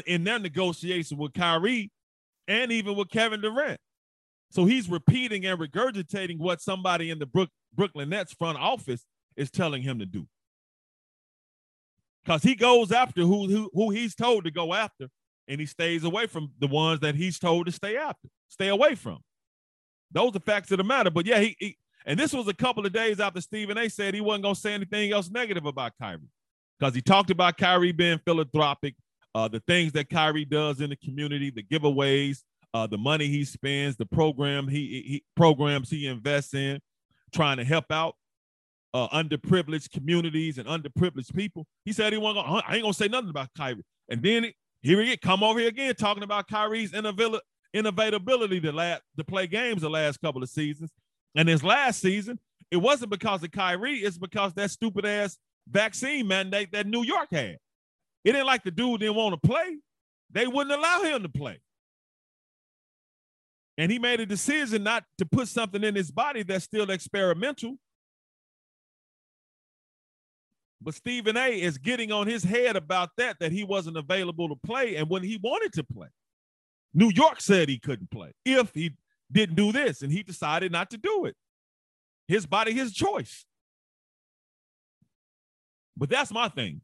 in 0.05 0.23
their 0.23 0.39
negotiation 0.39 1.17
with 1.17 1.33
Kyrie 1.33 1.91
and 2.47 2.71
even 2.71 2.95
with 2.95 3.09
Kevin 3.09 3.41
Durant. 3.41 3.79
So 4.51 4.65
he's 4.65 4.89
repeating 4.89 5.45
and 5.45 5.59
regurgitating 5.59 6.37
what 6.37 6.61
somebody 6.61 7.09
in 7.09 7.19
the 7.19 7.25
Brook, 7.25 7.49
Brooklyn 7.73 8.09
Nets 8.09 8.33
front 8.33 8.57
office 8.57 9.05
is 9.35 9.49
telling 9.49 9.81
him 9.81 9.99
to 9.99 10.05
do. 10.05 10.27
Because 12.23 12.43
he 12.43 12.55
goes 12.55 12.91
after 12.91 13.21
who, 13.21 13.47
who, 13.47 13.71
who 13.73 13.89
he's 13.89 14.13
told 14.13 14.43
to 14.43 14.51
go 14.51 14.73
after, 14.73 15.09
and 15.47 15.59
he 15.59 15.65
stays 15.65 16.03
away 16.03 16.27
from 16.27 16.51
the 16.59 16.67
ones 16.67 16.99
that 16.99 17.15
he's 17.15 17.39
told 17.39 17.65
to 17.65 17.71
stay 17.71 17.97
after, 17.97 18.27
stay 18.49 18.67
away 18.67 18.95
from. 18.95 19.19
Those 20.11 20.35
are 20.35 20.39
facts 20.39 20.69
of 20.71 20.77
the 20.77 20.83
matter. 20.83 21.09
But 21.09 21.25
yeah, 21.25 21.39
he, 21.39 21.55
he 21.57 21.77
and 22.05 22.19
this 22.19 22.33
was 22.33 22.47
a 22.47 22.53
couple 22.53 22.85
of 22.85 22.91
days 22.91 23.19
after 23.19 23.41
Stephen 23.41 23.77
A 23.77 23.89
said 23.89 24.13
he 24.13 24.21
wasn't 24.21 24.43
going 24.43 24.55
to 24.55 24.61
say 24.61 24.73
anything 24.73 25.13
else 25.13 25.29
negative 25.29 25.65
about 25.65 25.93
Kyrie 25.99 26.19
because 26.79 26.93
he 26.93 27.01
talked 27.01 27.29
about 27.29 27.57
Kyrie 27.57 27.91
being 27.91 28.19
philanthropic, 28.25 28.95
uh, 29.33 29.47
the 29.47 29.61
things 29.61 29.93
that 29.93 30.09
Kyrie 30.09 30.45
does 30.45 30.81
in 30.81 30.89
the 30.89 30.95
community, 30.97 31.51
the 31.51 31.63
giveaways, 31.63 32.39
uh, 32.73 32.87
the 32.87 32.97
money 32.97 33.27
he 33.27 33.43
spends, 33.43 33.97
the 33.97 34.05
program 34.05 34.67
he, 34.67 34.77
he 34.77 35.23
programs 35.35 35.89
he 35.89 36.07
invests 36.07 36.53
in, 36.53 36.79
trying 37.33 37.57
to 37.57 37.63
help 37.63 37.91
out 37.91 38.15
uh, 38.93 39.07
underprivileged 39.09 39.91
communities 39.91 40.57
and 40.57 40.67
underprivileged 40.67 41.35
people. 41.35 41.65
He 41.85 41.93
said 41.93 42.13
he. 42.13 42.19
Gonna, 42.19 42.39
I 42.39 42.75
ain't 42.75 42.83
gonna 42.83 42.93
say 42.93 43.07
nothing 43.07 43.29
about 43.29 43.49
Kyrie. 43.57 43.83
And 44.09 44.21
then 44.21 44.51
here 44.81 44.99
he 45.01 45.07
get 45.07 45.21
come 45.21 45.43
over 45.43 45.59
here 45.59 45.69
again 45.69 45.95
talking 45.95 46.23
about 46.23 46.47
Kyrie's 46.47 46.91
innovatability 46.91 48.61
to 48.61 48.71
last 48.71 49.01
to 49.17 49.23
play 49.23 49.47
games 49.47 49.81
the 49.81 49.89
last 49.89 50.19
couple 50.21 50.43
of 50.43 50.49
seasons 50.49 50.91
and 51.35 51.47
his 51.47 51.63
last 51.63 52.01
season, 52.01 52.39
it 52.69 52.77
wasn't 52.77 53.11
because 53.11 53.43
of 53.43 53.51
Kyrie, 53.51 53.99
it's 53.99 54.17
because 54.17 54.53
that 54.53 54.71
stupid 54.71 55.05
ass 55.05 55.37
vaccine 55.69 56.27
mandate 56.27 56.71
that 56.71 56.87
New 56.87 57.03
York 57.03 57.29
had. 57.31 57.57
It 58.23 58.33
didn't 58.33 58.45
like 58.45 58.63
the 58.63 58.71
dude 58.71 58.99
didn't 58.99 59.15
want 59.15 59.41
to 59.41 59.47
play. 59.47 59.77
They 60.31 60.47
wouldn't 60.47 60.77
allow 60.77 61.01
him 61.01 61.23
to 61.23 61.29
play. 61.29 61.59
And 63.81 63.91
he 63.91 63.97
made 63.97 64.19
a 64.19 64.27
decision 64.27 64.83
not 64.83 65.05
to 65.17 65.25
put 65.25 65.47
something 65.47 65.83
in 65.83 65.95
his 65.95 66.11
body 66.11 66.43
that's 66.43 66.65
still 66.65 66.91
experimental. 66.91 67.79
But 70.79 70.93
Stephen 70.93 71.35
A 71.35 71.59
is 71.59 71.79
getting 71.79 72.11
on 72.11 72.27
his 72.27 72.43
head 72.43 72.75
about 72.75 73.09
that, 73.17 73.39
that 73.39 73.51
he 73.51 73.63
wasn't 73.63 73.97
available 73.97 74.49
to 74.49 74.55
play. 74.55 74.97
And 74.97 75.09
when 75.09 75.23
he 75.23 75.39
wanted 75.41 75.73
to 75.73 75.83
play, 75.83 76.09
New 76.93 77.09
York 77.11 77.41
said 77.41 77.69
he 77.69 77.79
couldn't 77.79 78.11
play 78.11 78.33
if 78.45 78.71
he 78.75 78.91
didn't 79.31 79.55
do 79.55 79.71
this 79.71 80.03
and 80.03 80.11
he 80.11 80.21
decided 80.21 80.71
not 80.71 80.91
to 80.91 80.97
do 80.97 81.25
it. 81.25 81.35
His 82.27 82.45
body, 82.45 82.73
his 82.73 82.93
choice. 82.93 83.47
But 85.97 86.09
that's 86.09 86.31
my 86.31 86.49
thing. 86.49 86.81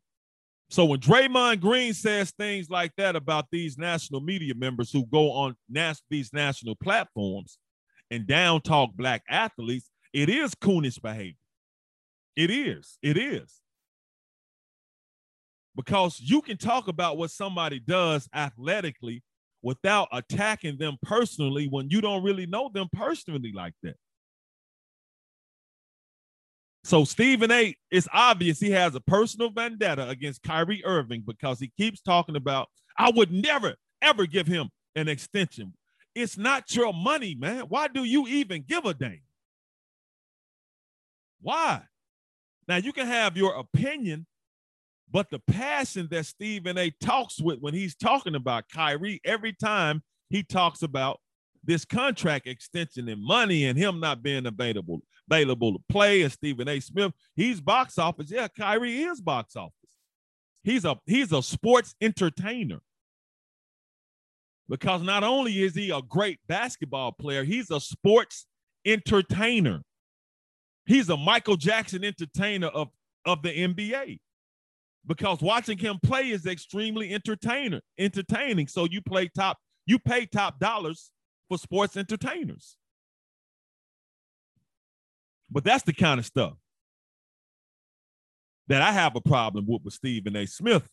So 0.69 0.85
when 0.85 0.99
Draymond 0.99 1.61
Green 1.61 1.93
says 1.93 2.31
things 2.31 2.69
like 2.69 2.91
that 2.97 3.15
about 3.15 3.45
these 3.51 3.77
national 3.77 4.21
media 4.21 4.53
members 4.53 4.91
who 4.91 5.05
go 5.05 5.31
on 5.31 5.55
nas- 5.69 6.01
these 6.09 6.33
national 6.33 6.75
platforms 6.75 7.57
and 8.11 8.27
down 8.27 8.61
talk 8.61 8.91
black 8.95 9.23
athletes, 9.29 9.89
it 10.13 10.29
is 10.29 10.53
coonish 10.55 11.01
behavior. 11.01 11.35
It 12.35 12.51
is. 12.51 12.97
It 13.01 13.17
is. 13.17 13.61
Because 15.75 16.19
you 16.19 16.41
can 16.41 16.57
talk 16.57 16.87
about 16.87 17.17
what 17.17 17.31
somebody 17.31 17.79
does 17.79 18.27
athletically 18.33 19.23
without 19.61 20.07
attacking 20.11 20.77
them 20.77 20.97
personally 21.01 21.67
when 21.67 21.89
you 21.89 22.01
don't 22.01 22.23
really 22.23 22.45
know 22.45 22.69
them 22.73 22.87
personally 22.91 23.51
like 23.55 23.73
that. 23.83 23.95
So 26.87 27.03
Stephen 27.03 27.51
A, 27.51 27.75
it's 27.91 28.07
obvious 28.13 28.61
he 28.61 28.71
has 28.71 28.95
a 28.95 29.01
personal 29.01 29.49
vendetta 29.49 30.07
against 30.07 30.41
Kyrie 30.41 30.85
Irving 30.85 31.21
because 31.27 31.59
he 31.59 31.69
keeps 31.75 31.99
talking 31.99 32.37
about, 32.37 32.69
I 32.97 33.11
would 33.11 33.29
never, 33.29 33.75
ever 34.01 34.25
give 34.25 34.47
him 34.47 34.69
an 34.95 35.09
extension. 35.09 35.73
It's 36.15 36.37
not 36.37 36.73
your 36.73 36.93
money, 36.93 37.35
man. 37.35 37.63
Why 37.63 37.89
do 37.89 38.05
you 38.05 38.25
even 38.27 38.63
give 38.65 38.85
a 38.85 38.93
damn? 38.93 39.19
Why? 41.41 41.81
Now 42.69 42.77
you 42.77 42.93
can 42.93 43.07
have 43.07 43.35
your 43.35 43.55
opinion, 43.55 44.25
but 45.11 45.29
the 45.29 45.39
passion 45.39 46.07
that 46.11 46.25
Stephen 46.25 46.77
A 46.77 46.89
talks 47.01 47.41
with 47.41 47.59
when 47.59 47.73
he's 47.73 47.95
talking 47.97 48.33
about 48.33 48.69
Kyrie 48.73 49.19
every 49.25 49.51
time 49.51 50.03
he 50.29 50.41
talks 50.41 50.83
about 50.83 51.19
this 51.63 51.85
contract 51.85 52.47
extension 52.47 53.09
and 53.09 53.23
money 53.23 53.65
and 53.65 53.77
him 53.77 53.99
not 53.99 54.23
being 54.23 54.45
available 54.45 55.01
available 55.29 55.73
to 55.73 55.79
play 55.89 56.21
and 56.21 56.31
Stephen 56.31 56.69
A. 56.69 56.79
Smith, 56.79 57.11
he's 57.35 57.59
box 57.59 57.97
office. 57.97 58.31
Yeah, 58.31 58.47
Kyrie 58.47 59.03
is 59.03 59.19
box 59.19 59.55
office. 59.55 59.73
He's 60.63 60.85
a 60.85 60.97
he's 61.05 61.31
a 61.31 61.41
sports 61.41 61.95
entertainer. 62.01 62.79
Because 64.69 65.01
not 65.01 65.23
only 65.23 65.63
is 65.63 65.75
he 65.75 65.91
a 65.91 66.01
great 66.01 66.39
basketball 66.47 67.13
player, 67.13 67.43
he's 67.45 67.71
a 67.71 67.79
sports 67.79 68.45
entertainer. 68.85 69.81
He's 70.85 71.09
a 71.09 71.17
Michael 71.17 71.55
Jackson 71.55 72.03
entertainer 72.03 72.67
of, 72.67 72.89
of 73.25 73.41
the 73.43 73.49
NBA. 73.49 74.19
Because 75.05 75.39
watching 75.39 75.77
him 75.77 75.99
play 76.03 76.31
is 76.31 76.45
extremely 76.45 77.13
entertainer, 77.13 77.79
entertaining. 77.97 78.67
So 78.67 78.85
you 78.85 79.01
play 79.01 79.29
top, 79.33 79.57
you 79.85 79.99
pay 79.99 80.25
top 80.25 80.59
dollars 80.59 81.11
for 81.47 81.57
sports 81.57 81.97
entertainers. 81.97 82.77
But 85.49 85.63
that's 85.63 85.83
the 85.83 85.93
kind 85.93 86.19
of 86.19 86.25
stuff 86.25 86.53
that 88.67 88.81
I 88.81 88.91
have 88.91 89.15
a 89.15 89.21
problem 89.21 89.65
with 89.67 89.81
with 89.83 89.93
Stephen 89.93 90.35
A. 90.35 90.45
Smith. 90.45 90.87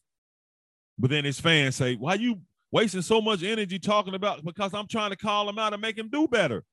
But 0.99 1.11
then 1.11 1.25
his 1.25 1.41
fans 1.41 1.75
say, 1.75 1.97
why 1.97 2.15
you 2.15 2.41
wasting 2.71 3.03
so 3.03 3.21
much 3.21 3.43
energy 3.43 3.79
talking 3.79 4.15
about 4.15 4.45
because 4.45 4.75
I'm 4.75 4.89
trying 4.89 5.11
to 5.11 5.17
call 5.17 5.49
him 5.49 5.59
out 5.59 5.73
and 5.73 5.83
make 5.83 5.99
him 5.99 6.09
do 6.09 6.27
better. 6.27 6.65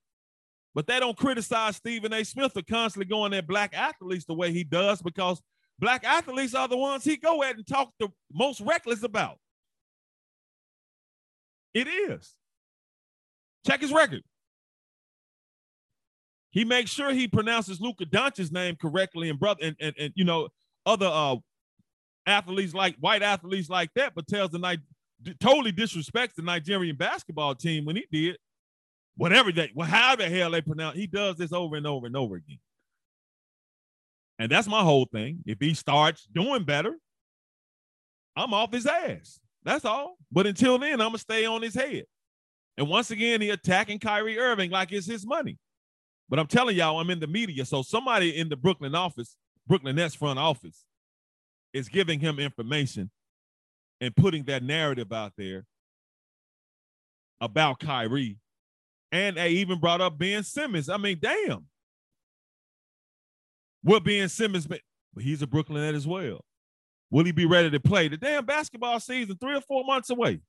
But 0.73 0.87
they 0.87 0.99
don't 0.99 1.17
criticize 1.17 1.75
Stephen 1.75 2.13
A. 2.13 2.23
Smith 2.23 2.53
for 2.53 2.61
constantly 2.61 3.05
going 3.05 3.33
at 3.33 3.47
black 3.47 3.75
athletes 3.75 4.25
the 4.25 4.33
way 4.33 4.51
he 4.51 4.63
does 4.63 5.01
because 5.01 5.41
black 5.79 6.03
athletes 6.03 6.55
are 6.55 6.67
the 6.67 6.77
ones 6.77 7.03
he 7.03 7.17
go 7.17 7.43
at 7.43 7.55
and 7.55 7.67
talk 7.67 7.91
the 7.99 8.09
most 8.31 8.61
reckless 8.61 9.03
about. 9.03 9.37
It 11.73 11.87
is. 11.87 12.33
Check 13.65 13.81
his 13.81 13.91
record. 13.91 14.23
He 16.51 16.65
makes 16.65 16.91
sure 16.91 17.11
he 17.11 17.27
pronounces 17.27 17.79
Luka 17.79 18.05
Doncic's 18.05 18.51
name 18.51 18.75
correctly 18.75 19.29
and 19.29 19.39
brother 19.39 19.59
and, 19.63 19.75
and, 19.79 19.95
and 19.97 20.13
you 20.15 20.25
know 20.25 20.49
other 20.85 21.09
uh 21.11 21.37
athletes 22.25 22.73
like 22.73 22.95
white 22.99 23.21
athletes 23.21 23.69
like 23.69 23.89
that, 23.95 24.13
but 24.15 24.27
tells 24.27 24.51
the 24.51 24.59
night 24.59 24.79
totally 25.39 25.71
disrespects 25.71 26.33
the 26.35 26.41
Nigerian 26.41 26.95
basketball 26.95 27.55
team 27.55 27.85
when 27.85 27.95
he 27.95 28.05
did 28.11 28.37
whatever 29.15 29.51
they 29.51 29.71
well, 29.75 29.87
how 29.87 30.15
the 30.15 30.27
hell 30.27 30.51
they 30.51 30.61
pronounce 30.61 30.97
he 30.97 31.07
does 31.07 31.37
this 31.37 31.53
over 31.53 31.75
and 31.75 31.87
over 31.87 32.07
and 32.07 32.15
over 32.15 32.35
again. 32.35 32.59
And 34.39 34.51
that's 34.51 34.67
my 34.67 34.81
whole 34.81 35.05
thing. 35.05 35.43
If 35.45 35.59
he 35.59 35.73
starts 35.73 36.27
doing 36.33 36.63
better, 36.63 36.95
I'm 38.35 38.53
off 38.53 38.73
his 38.73 38.87
ass. 38.87 39.39
That's 39.63 39.85
all. 39.85 40.17
But 40.31 40.47
until 40.47 40.79
then, 40.79 40.93
I'm 40.93 41.09
gonna 41.09 41.19
stay 41.19 41.45
on 41.45 41.61
his 41.61 41.75
head. 41.75 42.05
And 42.77 42.87
once 42.87 43.11
again, 43.11 43.41
he 43.41 43.49
attacking 43.49 43.99
Kyrie 43.99 44.39
Irving 44.39 44.71
like 44.71 44.91
it's 44.91 45.07
his 45.07 45.25
money. 45.25 45.57
But 46.29 46.39
I'm 46.39 46.47
telling 46.47 46.77
y'all, 46.77 46.99
I'm 46.99 47.09
in 47.09 47.19
the 47.19 47.27
media. 47.27 47.65
So 47.65 47.81
somebody 47.81 48.37
in 48.37 48.49
the 48.49 48.55
Brooklyn 48.55 48.95
office, 48.95 49.35
Brooklyn 49.67 49.97
Nets 49.97 50.15
front 50.15 50.39
office, 50.39 50.85
is 51.73 51.89
giving 51.89 52.19
him 52.19 52.39
information 52.39 53.11
and 53.99 54.15
putting 54.15 54.43
that 54.45 54.63
narrative 54.63 55.11
out 55.11 55.33
there 55.37 55.65
about 57.41 57.79
Kyrie. 57.79 58.37
And 59.11 59.35
they 59.35 59.49
even 59.49 59.79
brought 59.79 59.99
up 59.99 60.17
Ben 60.17 60.43
Simmons. 60.43 60.87
I 60.87 60.97
mean, 60.97 61.19
damn. 61.21 61.65
Will 63.83 63.99
Ben 63.99 64.29
Simmons 64.29 64.67
be? 64.67 64.79
But 65.13 65.23
he's 65.23 65.41
a 65.41 65.47
Brooklyn 65.47 65.81
Net 65.81 65.95
as 65.95 66.07
well. 66.07 66.45
Will 67.09 67.25
he 67.25 67.33
be 67.33 67.45
ready 67.45 67.69
to 67.69 67.79
play? 67.79 68.07
The 68.07 68.15
damn 68.15 68.45
basketball 68.45 68.99
season, 69.01 69.37
three 69.37 69.55
or 69.55 69.61
four 69.61 69.83
months 69.83 70.09
away. 70.09 70.39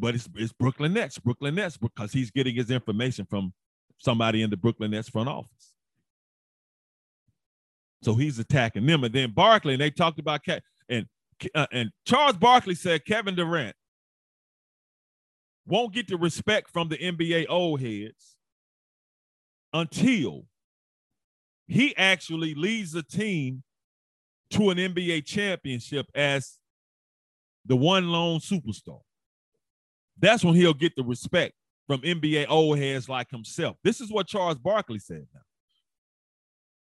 But 0.00 0.14
it's, 0.14 0.28
it's 0.34 0.52
Brooklyn 0.52 0.94
Nets, 0.94 1.18
Brooklyn 1.18 1.54
Nets, 1.54 1.76
because 1.76 2.12
he's 2.12 2.30
getting 2.30 2.54
his 2.54 2.70
information 2.70 3.26
from 3.26 3.52
somebody 3.98 4.42
in 4.42 4.50
the 4.50 4.56
Brooklyn 4.56 4.92
Nets 4.92 5.08
front 5.08 5.28
office. 5.28 5.74
So 8.02 8.14
he's 8.14 8.38
attacking 8.38 8.86
them. 8.86 9.04
And 9.04 9.14
then 9.14 9.32
Barkley, 9.32 9.74
and 9.74 9.80
they 9.80 9.90
talked 9.90 10.18
about 10.18 10.40
Ke- 10.42 10.62
and 10.88 11.06
uh, 11.54 11.66
and 11.70 11.90
Charles 12.06 12.36
Barkley 12.36 12.74
said 12.74 13.04
Kevin 13.04 13.34
Durant 13.34 13.76
won't 15.66 15.92
get 15.92 16.08
the 16.08 16.16
respect 16.16 16.70
from 16.70 16.88
the 16.88 16.96
NBA 16.96 17.46
old 17.48 17.80
heads 17.80 18.36
until 19.72 20.46
he 21.68 21.96
actually 21.96 22.54
leads 22.54 22.92
the 22.92 23.02
team 23.02 23.62
to 24.50 24.70
an 24.70 24.78
NBA 24.78 25.24
championship 25.24 26.06
as 26.14 26.58
the 27.64 27.76
one 27.76 28.08
lone 28.08 28.40
superstar. 28.40 29.00
That's 30.20 30.44
when 30.44 30.54
he'll 30.54 30.74
get 30.74 30.94
the 30.96 31.02
respect 31.02 31.54
from 31.86 32.00
NBA 32.02 32.46
old 32.48 32.78
heads 32.78 33.08
like 33.08 33.30
himself. 33.30 33.76
This 33.82 34.00
is 34.00 34.12
what 34.12 34.26
Charles 34.26 34.58
Barkley 34.58 34.98
said 34.98 35.26
now. 35.34 35.40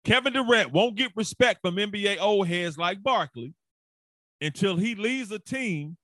Kevin 0.05 0.33
Durant 0.33 0.71
won't 0.71 0.95
get 0.95 1.11
respect 1.15 1.61
from 1.61 1.75
NBA 1.75 2.19
old 2.19 2.47
heads 2.47 2.77
like 2.77 3.01
Barkley 3.01 3.53
until 4.41 4.77
he 4.77 4.95
leads 4.95 5.31
a 5.31 5.39
team 5.39 5.97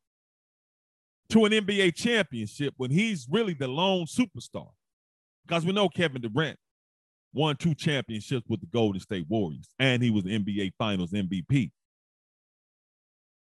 to 1.29 1.45
an 1.45 1.51
NBA 1.51 1.95
championship 1.95 2.73
when 2.77 2.91
he's 2.91 3.27
really 3.29 3.53
the 3.53 3.67
lone 3.67 4.05
superstar. 4.05 4.69
Because 5.47 5.65
we 5.65 5.71
know 5.71 5.89
Kevin 5.89 6.21
Durant 6.21 6.57
won 7.33 7.55
two 7.57 7.75
championships 7.75 8.47
with 8.49 8.61
the 8.61 8.67
Golden 8.67 8.99
State 8.99 9.25
Warriors, 9.29 9.69
and 9.77 10.01
he 10.01 10.09
was 10.09 10.23
NBA 10.23 10.71
Finals 10.77 11.11
MVP 11.11 11.71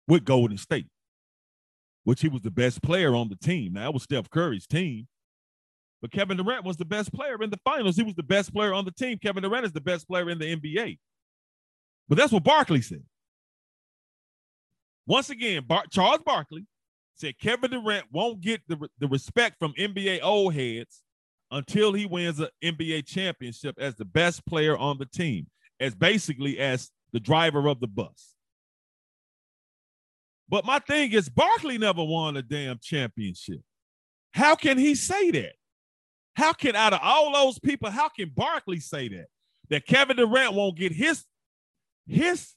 with 0.07 0.25
Golden 0.25 0.59
State 0.59 0.87
which 2.09 2.23
he 2.23 2.29
was 2.29 2.41
the 2.41 2.51
best 2.51 2.83
player 2.83 3.15
on 3.15 3.29
the 3.29 3.37
team. 3.37 3.75
Now, 3.75 3.83
that 3.83 3.93
was 3.93 4.05
Steph 4.05 4.31
Curry's 4.31 4.67
team. 4.67 5.07
But 6.01 6.11
Kevin 6.11 6.39
Durant 6.39 6.65
was 6.65 6.79
the 6.79 6.87
best 6.87 7.13
player 7.13 7.37
in 7.43 7.51
the 7.51 7.61
finals. 7.67 7.97
He 7.97 8.03
was 8.03 8.15
the 8.15 8.23
best 8.23 8.51
player 8.51 8.73
on 8.73 8.87
the 8.87 8.93
team. 8.93 9.19
Kevin 9.19 9.43
Durant 9.43 9.67
is 9.67 9.73
the 9.73 9.83
best 9.83 10.09
player 10.09 10.31
in 10.31 10.39
the 10.39 10.57
NBA. 10.57 10.99
But 12.09 12.17
that's 12.17 12.33
what 12.33 12.45
Barkley 12.45 12.81
said. 12.81 13.05
Once 15.07 15.29
again, 15.29 15.65
Bar- 15.67 15.85
Charles 15.91 16.23
Barkley 16.25 16.65
said 17.15 17.39
Kevin 17.39 17.73
Durant 17.73 18.07
won't 18.11 18.41
get 18.41 18.63
the, 18.69 18.89
the 18.99 19.09
respect 19.09 19.57
from 19.59 19.75
NBA 19.75 20.21
old 20.23 20.55
heads 20.55 21.03
until 21.51 21.93
he 21.93 22.07
wins 22.07 22.41
an 22.41 22.49
NBA 22.65 23.05
championship 23.05 23.77
as 23.79 23.97
the 23.97 24.07
best 24.07 24.47
player 24.47 24.79
on 24.79 24.97
the 24.97 25.05
team, 25.05 25.47
as 25.79 25.95
basically 25.95 26.59
as 26.59 26.91
the 27.13 27.21
driver 27.21 27.69
of 27.69 27.81
the 27.81 27.87
bus. 27.87 28.38
But 30.49 30.65
my 30.65 30.79
thing 30.79 31.13
is, 31.13 31.29
Barkley 31.29 31.79
never 31.79 32.03
won 32.03 32.37
a 32.37 32.43
damn 32.43 32.79
championship. 32.83 33.61
How 34.33 34.55
can 34.55 34.79
he 34.79 34.95
say 34.95 35.31
that? 35.33 35.53
How 36.35 36.53
can, 36.53 36.77
out 36.77 36.93
of 36.93 37.01
all 37.03 37.33
those 37.33 37.59
people, 37.59 37.91
how 37.91 38.09
can 38.09 38.31
Barkley 38.35 38.81
say 38.81 39.09
that? 39.09 39.27
That 39.71 39.87
Kevin 39.87 40.17
Durant 40.17 40.55
won't 40.55 40.79
get 40.79 40.93
his, 40.93 41.25
his 42.07 42.55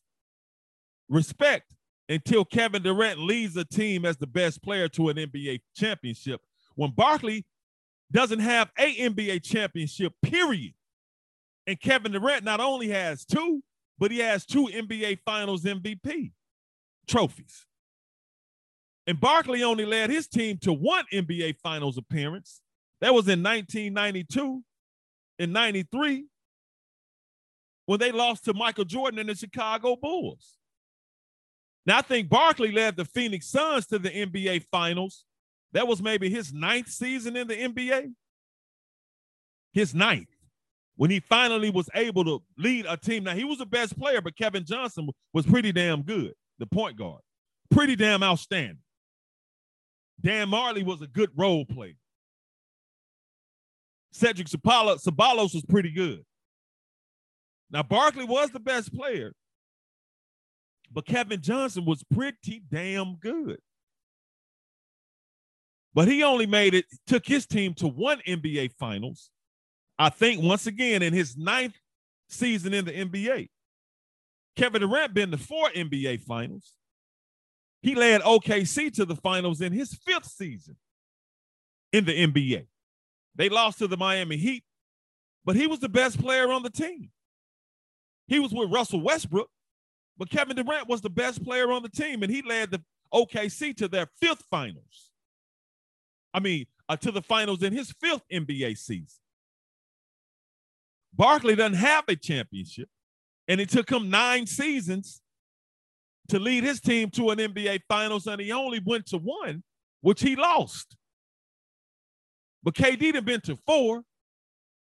respect 1.10 1.74
until 2.08 2.46
Kevin 2.46 2.84
Durant 2.84 3.20
leads 3.20 3.58
a 3.58 3.66
team 3.66 4.06
as 4.06 4.18
the 4.18 4.28
best 4.28 4.62
player 4.62 4.88
to 4.90 5.10
an 5.10 5.18
NBA 5.18 5.62
championship 5.76 6.40
when 6.76 6.92
Barkley 6.92 7.46
doesn't 8.12 8.40
have 8.40 8.70
a 8.78 8.96
NBA 8.96 9.44
championship, 9.44 10.14
period. 10.22 10.74
And 11.68 11.80
Kevin 11.80 12.12
Durant 12.12 12.44
not 12.44 12.60
only 12.60 12.90
has 12.90 13.26
two, 13.26 13.64
but 13.98 14.12
he 14.12 14.20
has 14.20 14.46
two 14.46 14.68
NBA 14.68 15.20
Finals 15.26 15.64
MVP 15.64 16.32
trophies. 17.08 17.66
And 19.08 19.20
Barkley 19.20 19.64
only 19.64 19.86
led 19.86 20.10
his 20.10 20.28
team 20.28 20.58
to 20.60 20.74
one 20.74 21.06
NBA 21.12 21.58
Finals 21.58 21.98
appearance. 21.98 22.62
That 23.02 23.14
was 23.14 23.28
in 23.28 23.42
1992. 23.42 24.64
In 25.40 25.52
93, 25.54 26.26
when 27.88 28.00
they 28.00 28.12
lost 28.12 28.46
to 28.46 28.54
Michael 28.54 28.86
Jordan 28.86 29.20
and 29.20 29.30
the 29.30 29.36
Chicago 29.36 29.96
Bulls. 29.96 30.58
Now, 31.86 31.98
I 31.98 32.02
think 32.02 32.30
Barkley 32.30 32.72
led 32.72 32.96
the 32.96 33.06
Phoenix 33.06 33.48
Suns 33.48 33.88
to 33.88 33.98
the 33.98 34.10
NBA 34.10 34.66
Finals. 34.72 35.26
That 35.74 35.88
was 35.88 36.02
maybe 36.02 36.30
his 36.30 36.54
ninth 36.54 36.90
season 36.90 37.36
in 37.36 37.48
the 37.48 37.56
NBA. 37.56 38.14
His 39.74 39.96
ninth. 39.96 40.28
When 40.96 41.10
he 41.10 41.22
finally 41.22 41.72
was 41.72 41.90
able 41.96 42.24
to 42.26 42.44
lead 42.58 42.86
a 42.88 42.98
team. 42.98 43.24
Now, 43.24 43.34
he 43.34 43.44
was 43.44 43.58
the 43.58 43.66
best 43.66 43.98
player, 43.98 44.22
but 44.22 44.38
Kevin 44.38 44.64
Johnson 44.64 45.10
was 45.34 45.48
pretty 45.48 45.72
damn 45.72 46.04
good, 46.04 46.34
the 46.60 46.68
point 46.68 46.98
guard. 46.98 47.22
Pretty 47.72 47.96
damn 47.96 48.22
outstanding. 48.22 48.78
Dan 50.22 50.50
Majerle 50.50 50.86
was 50.86 51.02
a 51.02 51.08
good 51.08 51.32
role 51.36 51.66
player. 51.66 51.96
Cedric 54.12 54.48
Ceballos 54.48 55.54
was 55.54 55.66
pretty 55.68 55.92
good. 55.92 56.24
Now, 57.72 57.84
Barkley 57.84 58.26
was 58.26 58.50
the 58.52 58.60
best 58.60 58.94
player, 58.94 59.34
but 60.92 61.06
Kevin 61.06 61.42
Johnson 61.42 61.86
was 61.86 62.04
pretty 62.14 62.62
damn 62.70 63.16
good. 63.16 63.60
But 65.94 66.08
he 66.08 66.24
only 66.24 66.46
made 66.46 66.74
it, 66.74 66.86
took 67.08 67.26
his 67.26 67.46
team 67.46 67.74
to 67.76 67.88
one 67.88 68.22
NBA 68.28 68.74
Finals, 68.78 69.30
I 69.98 70.10
think 70.10 70.42
once 70.42 70.68
again 70.68 71.02
in 71.02 71.14
his 71.14 71.38
ninth 71.38 71.76
season 72.30 72.74
in 72.74 72.86
the 72.86 72.92
NBA. 72.92 73.50
Kevin 74.56 74.82
Durant 74.82 75.14
been 75.14 75.32
to 75.32 75.38
four 75.38 75.70
NBA 75.70 76.22
Finals. 76.22 76.74
He 77.82 77.96
led 77.96 78.22
OKC 78.22 78.94
to 78.96 79.06
the 79.06 79.16
finals 79.16 79.62
in 79.62 79.74
his 79.74 79.94
fifth 79.94 80.28
season 80.28 80.76
in 81.92 82.06
the 82.06 82.28
NBA. 82.28 82.68
They 83.36 83.50
lost 83.50 83.80
to 83.80 83.88
the 83.88 83.98
Miami 83.98 84.38
Heat, 84.38 84.64
but 85.46 85.56
he 85.56 85.68
was 85.68 85.80
the 85.80 85.90
best 85.90 86.20
player 86.20 86.52
on 86.52 86.64
the 86.64 86.70
team. 86.70 87.10
He 88.28 88.40
was 88.40 88.54
with 88.54 88.72
Russell 88.72 89.02
Westbrook, 89.02 89.50
but 90.18 90.30
Kevin 90.30 90.56
Durant 90.56 90.88
was 90.88 91.02
the 91.02 91.10
best 91.10 91.44
player 91.44 91.72
on 91.72 91.82
the 91.82 91.90
team, 91.90 92.22
and 92.24 92.32
he 92.32 92.42
led 92.42 92.72
the 92.72 92.82
OKC 93.14 93.76
to 93.78 93.88
their 93.88 94.08
fifth 94.22 94.44
finals. 94.50 95.12
I 96.34 96.40
mean, 96.40 96.66
uh, 96.88 96.98
to 96.98 97.12
the 97.12 97.22
finals 97.22 97.64
in 97.64 97.74
his 97.74 97.92
fifth 98.00 98.24
NBA 98.32 98.78
season. 98.78 99.20
Barkley 101.14 101.56
doesn't 101.56 101.78
have 101.78 102.06
a 102.08 102.16
championship, 102.16 102.90
and 103.48 103.60
it 103.60 103.70
took 103.70 103.90
him 103.90 104.10
nine 104.10 104.46
seasons 104.46 105.21
to 106.32 106.40
lead 106.40 106.64
his 106.64 106.80
team 106.80 107.10
to 107.12 107.30
an 107.30 107.40
NBA 107.40 107.82
finals, 107.90 108.26
and 108.26 108.40
he 108.40 108.54
only 108.54 108.80
went 108.84 109.06
to 109.08 109.18
one, 109.18 109.64
which 110.00 110.22
he 110.22 110.38
lost. 110.38 110.96
But 112.64 112.74
KD 112.74 113.14
had 113.14 113.26
been 113.26 113.42
to 113.42 113.58
four 113.68 114.04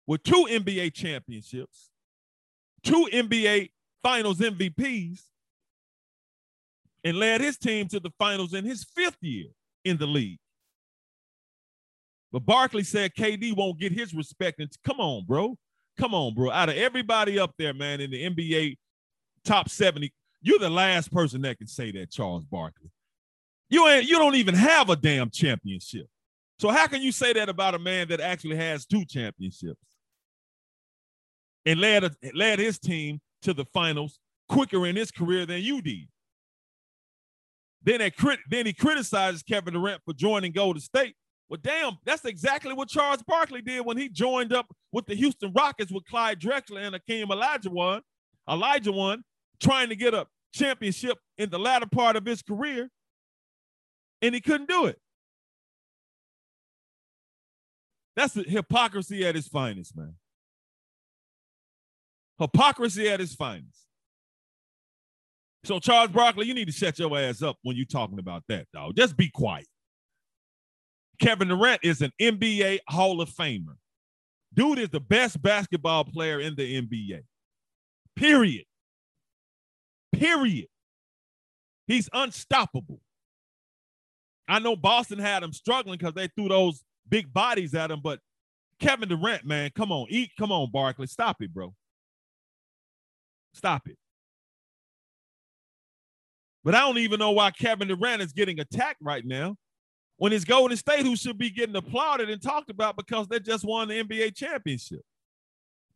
with 0.06 0.24
two 0.24 0.46
NBA 0.50 0.94
championships, 0.94 1.90
two 2.82 3.08
NBA 3.12 3.70
finals 4.02 4.40
MVPs, 4.40 5.20
and 7.04 7.16
led 7.16 7.40
his 7.40 7.56
team 7.56 7.86
to 7.88 8.00
the 8.00 8.10
finals 8.18 8.52
in 8.52 8.64
his 8.64 8.82
fifth 8.82 9.18
year 9.20 9.46
in 9.84 9.96
the 9.96 10.06
league. 10.06 10.40
But 12.32 12.44
Barkley 12.44 12.82
said 12.82 13.14
KD 13.14 13.56
won't 13.56 13.78
get 13.78 13.92
his 13.92 14.12
respect. 14.12 14.58
And 14.58 14.68
come 14.84 14.98
on, 14.98 15.24
bro. 15.24 15.56
Come 15.96 16.14
on, 16.14 16.34
bro. 16.34 16.50
Out 16.50 16.68
of 16.68 16.76
everybody 16.76 17.38
up 17.38 17.52
there, 17.58 17.74
man, 17.74 18.00
in 18.00 18.10
the 18.10 18.28
NBA 18.28 18.76
top 19.44 19.68
70, 19.68 20.12
you're 20.42 20.58
the 20.58 20.70
last 20.70 21.12
person 21.12 21.42
that 21.42 21.58
can 21.58 21.66
say 21.66 21.90
that, 21.92 22.10
Charles 22.10 22.44
Barkley. 22.44 22.90
You 23.70 23.86
ain't 23.88 24.08
you 24.08 24.18
don't 24.18 24.34
even 24.36 24.54
have 24.54 24.90
a 24.90 24.96
damn 24.96 25.30
championship. 25.30 26.06
So 26.58 26.70
how 26.70 26.86
can 26.86 27.02
you 27.02 27.12
say 27.12 27.32
that 27.34 27.48
about 27.48 27.74
a 27.74 27.78
man 27.78 28.08
that 28.08 28.20
actually 28.20 28.56
has 28.56 28.86
two 28.86 29.04
championships 29.04 29.80
and 31.66 31.80
led 31.80 32.04
a, 32.04 32.10
led 32.34 32.58
his 32.58 32.78
team 32.78 33.20
to 33.42 33.52
the 33.52 33.64
finals 33.66 34.18
quicker 34.48 34.86
in 34.86 34.96
his 34.96 35.10
career 35.10 35.46
than 35.46 35.62
you 35.62 35.82
did? 35.82 36.08
Then, 37.82 38.10
then 38.50 38.66
he 38.66 38.72
criticizes 38.72 39.42
Kevin 39.42 39.74
Durant 39.74 40.02
for 40.04 40.12
joining 40.12 40.52
Golden 40.52 40.80
State. 40.80 41.14
Well, 41.48 41.60
damn, 41.62 41.96
that's 42.04 42.24
exactly 42.24 42.74
what 42.74 42.88
Charles 42.88 43.22
Barkley 43.22 43.62
did 43.62 43.86
when 43.86 43.96
he 43.96 44.08
joined 44.08 44.52
up 44.52 44.66
with 44.92 45.06
the 45.06 45.14
Houston 45.14 45.52
Rockets 45.54 45.90
with 45.90 46.04
Clyde 46.04 46.40
Drexler 46.40 46.82
and 46.82 46.94
Akeem 46.94 47.28
one, 47.70 48.02
Olajuwon, 48.48 49.22
trying 49.60 49.88
to 49.88 49.96
get 49.96 50.14
a 50.14 50.26
championship 50.52 51.18
in 51.36 51.50
the 51.50 51.58
latter 51.58 51.86
part 51.86 52.16
of 52.16 52.24
his 52.24 52.42
career, 52.42 52.88
and 54.22 54.34
he 54.34 54.40
couldn't 54.40 54.68
do 54.68 54.86
it. 54.86 54.98
That's 58.16 58.34
hypocrisy 58.34 59.24
at 59.24 59.36
its 59.36 59.46
finest, 59.46 59.96
man. 59.96 60.14
Hypocrisy 62.40 63.08
at 63.08 63.20
its 63.20 63.34
finest. 63.34 63.84
So, 65.64 65.78
Charles 65.78 66.10
Barkley, 66.10 66.46
you 66.46 66.54
need 66.54 66.66
to 66.66 66.72
shut 66.72 66.98
your 66.98 67.16
ass 67.18 67.42
up 67.42 67.58
when 67.62 67.76
you're 67.76 67.86
talking 67.86 68.18
about 68.18 68.42
that, 68.48 68.66
dog. 68.72 68.96
Just 68.96 69.16
be 69.16 69.28
quiet. 69.28 69.66
Kevin 71.20 71.48
Durant 71.48 71.80
is 71.82 72.00
an 72.00 72.12
NBA 72.20 72.78
Hall 72.88 73.20
of 73.20 73.28
Famer. 73.28 73.76
Dude 74.54 74.78
is 74.78 74.88
the 74.88 75.00
best 75.00 75.42
basketball 75.42 76.04
player 76.04 76.40
in 76.40 76.54
the 76.54 76.80
NBA. 76.80 77.22
Period. 78.16 78.64
Period. 80.12 80.66
He's 81.86 82.08
unstoppable. 82.12 83.00
I 84.48 84.58
know 84.58 84.76
Boston 84.76 85.18
had 85.18 85.42
him 85.42 85.52
struggling 85.52 85.98
because 85.98 86.14
they 86.14 86.28
threw 86.28 86.48
those 86.48 86.82
big 87.08 87.32
bodies 87.32 87.74
at 87.74 87.90
him. 87.90 88.00
But 88.02 88.20
Kevin 88.80 89.08
Durant, 89.08 89.44
man, 89.44 89.70
come 89.74 89.92
on, 89.92 90.06
eat, 90.08 90.30
come 90.38 90.52
on, 90.52 90.70
Barkley, 90.70 91.06
stop 91.06 91.36
it, 91.40 91.52
bro. 91.52 91.74
Stop 93.52 93.88
it. 93.88 93.96
But 96.64 96.74
I 96.74 96.80
don't 96.80 96.98
even 96.98 97.18
know 97.18 97.30
why 97.30 97.50
Kevin 97.50 97.88
Durant 97.88 98.22
is 98.22 98.32
getting 98.32 98.60
attacked 98.60 99.00
right 99.00 99.24
now 99.24 99.56
when 100.16 100.32
it's 100.32 100.44
Golden 100.44 100.76
State 100.76 101.04
who 101.04 101.16
should 101.16 101.38
be 101.38 101.50
getting 101.50 101.76
applauded 101.76 102.28
and 102.28 102.42
talked 102.42 102.70
about 102.70 102.96
because 102.96 103.28
they 103.28 103.40
just 103.40 103.64
won 103.64 103.88
the 103.88 104.02
NBA 104.02 104.34
championship. 104.36 105.00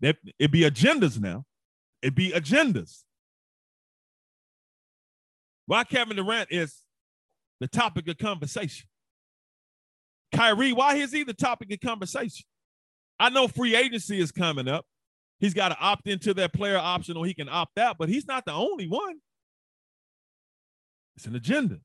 It'd 0.01 0.51
be 0.51 0.63
agendas 0.63 1.21
now. 1.21 1.45
It'd 2.01 2.15
be 2.15 2.31
agendas. 2.31 3.03
Why 5.73 5.85
Kevin 5.85 6.19
Durant 6.19 6.53
is 6.53 6.83
the 7.59 7.67
topic 7.67 8.07
of 8.07 8.19
conversation. 8.19 8.87
Kyrie, 10.35 10.75
why 10.75 10.97
is 10.97 11.13
he 11.13 11.25
the 11.25 11.33
topic 11.33 11.73
of 11.73 11.81
conversation? 11.81 12.45
I 13.19 13.31
know 13.31 13.49
free 13.49 13.75
agency 13.75 14.21
is 14.21 14.33
coming 14.33 14.69
up. 14.69 14.85
He's 15.41 15.55
got 15.55 15.71
to 15.71 15.79
opt 15.79 16.07
into 16.09 16.35
that 16.35 16.53
player 16.53 16.77
option 16.77 17.17
or 17.17 17.25
he 17.25 17.33
can 17.33 17.49
opt 17.49 17.79
out, 17.79 17.97
but 17.97 18.11
he's 18.11 18.27
not 18.27 18.45
the 18.45 18.53
only 18.53 18.87
one. 18.87 19.17
It's 21.17 21.25
an 21.25 21.37
agenda. 21.37 21.79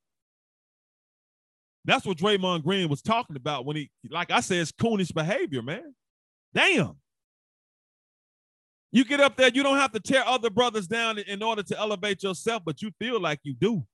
That's 1.86 2.06
what 2.06 2.18
Draymond 2.18 2.66
Green 2.66 2.90
was 2.90 3.02
talking 3.02 3.38
about 3.38 3.66
when 3.66 3.78
he, 3.78 3.90
like 4.10 4.32
I 4.32 4.42
said, 4.42 4.58
it's 4.58 4.74
coonish 4.74 5.14
behavior, 5.14 5.62
man. 5.62 5.96
Damn. 6.54 6.98
You 8.92 9.04
get 9.04 9.20
up 9.20 9.36
there, 9.36 9.50
you 9.54 9.64
don't 9.64 9.78
have 9.78 9.92
to 9.92 10.00
tear 10.00 10.26
other 10.26 10.50
brothers 10.50 10.88
down 10.88 11.18
in 11.20 11.44
order 11.44 11.64
to 11.64 11.78
elevate 11.78 12.24
yourself, 12.24 12.64
but 12.66 12.82
you 12.82 12.92
feel 13.00 13.20
like 13.20 13.40
you 13.44 13.54
do. 13.54 13.86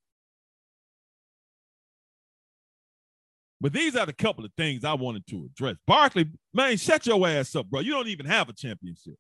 But 3.60 3.72
these 3.72 3.96
are 3.96 4.06
the 4.06 4.14
couple 4.14 4.44
of 4.44 4.52
things 4.58 4.84
I 4.84 4.94
wanted 4.94 5.26
to 5.28 5.46
address. 5.46 5.78
Barkley, 5.88 6.30
man, 6.54 6.76
shut 6.78 7.08
your 7.08 7.26
ass 7.28 7.56
up, 7.56 7.68
bro. 7.68 7.80
You 7.80 7.94
don't 7.94 8.10
even 8.10 8.26
have 8.26 8.50
a 8.50 8.54
championship. 8.54 9.16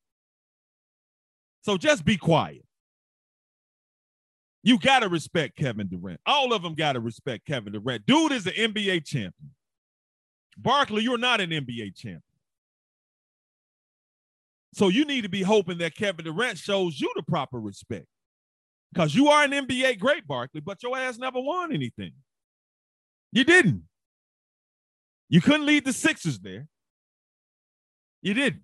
So 1.62 1.77
just 1.77 2.03
be 2.03 2.17
quiet. 2.17 2.65
You 4.62 4.77
got 4.77 4.99
to 4.99 5.09
respect 5.09 5.57
Kevin 5.57 5.88
Durant. 5.88 6.19
All 6.25 6.53
of 6.53 6.62
them 6.62 6.75
got 6.75 6.93
to 6.93 6.99
respect 6.99 7.45
Kevin 7.45 7.73
Durant. 7.73 8.05
Dude 8.05 8.33
is 8.33 8.45
an 8.45 8.53
NBA 8.53 9.05
champion. 9.05 9.51
Barkley, 10.57 11.03
you're 11.03 11.17
not 11.17 11.41
an 11.41 11.49
NBA 11.49 11.95
champion. 11.95 12.21
So 14.73 14.88
you 14.88 15.05
need 15.05 15.21
to 15.21 15.29
be 15.29 15.43
hoping 15.43 15.77
that 15.77 15.95
Kevin 15.95 16.25
Durant 16.25 16.57
shows 16.57 16.99
you 16.99 17.12
the 17.15 17.23
proper 17.23 17.59
respect. 17.59 18.07
Because 18.91 19.15
you 19.15 19.29
are 19.29 19.43
an 19.43 19.51
NBA 19.51 19.99
great, 19.99 20.27
Barkley, 20.27 20.62
but 20.62 20.81
your 20.83 20.97
ass 20.97 21.17
never 21.17 21.39
won 21.39 21.73
anything. 21.73 22.13
You 23.31 23.43
didn't. 23.43 23.83
You 25.29 25.41
couldn't 25.41 25.65
lead 25.65 25.86
the 25.86 25.93
Sixers 25.93 26.39
there. 26.39 26.67
You 28.21 28.33
didn't. 28.33 28.62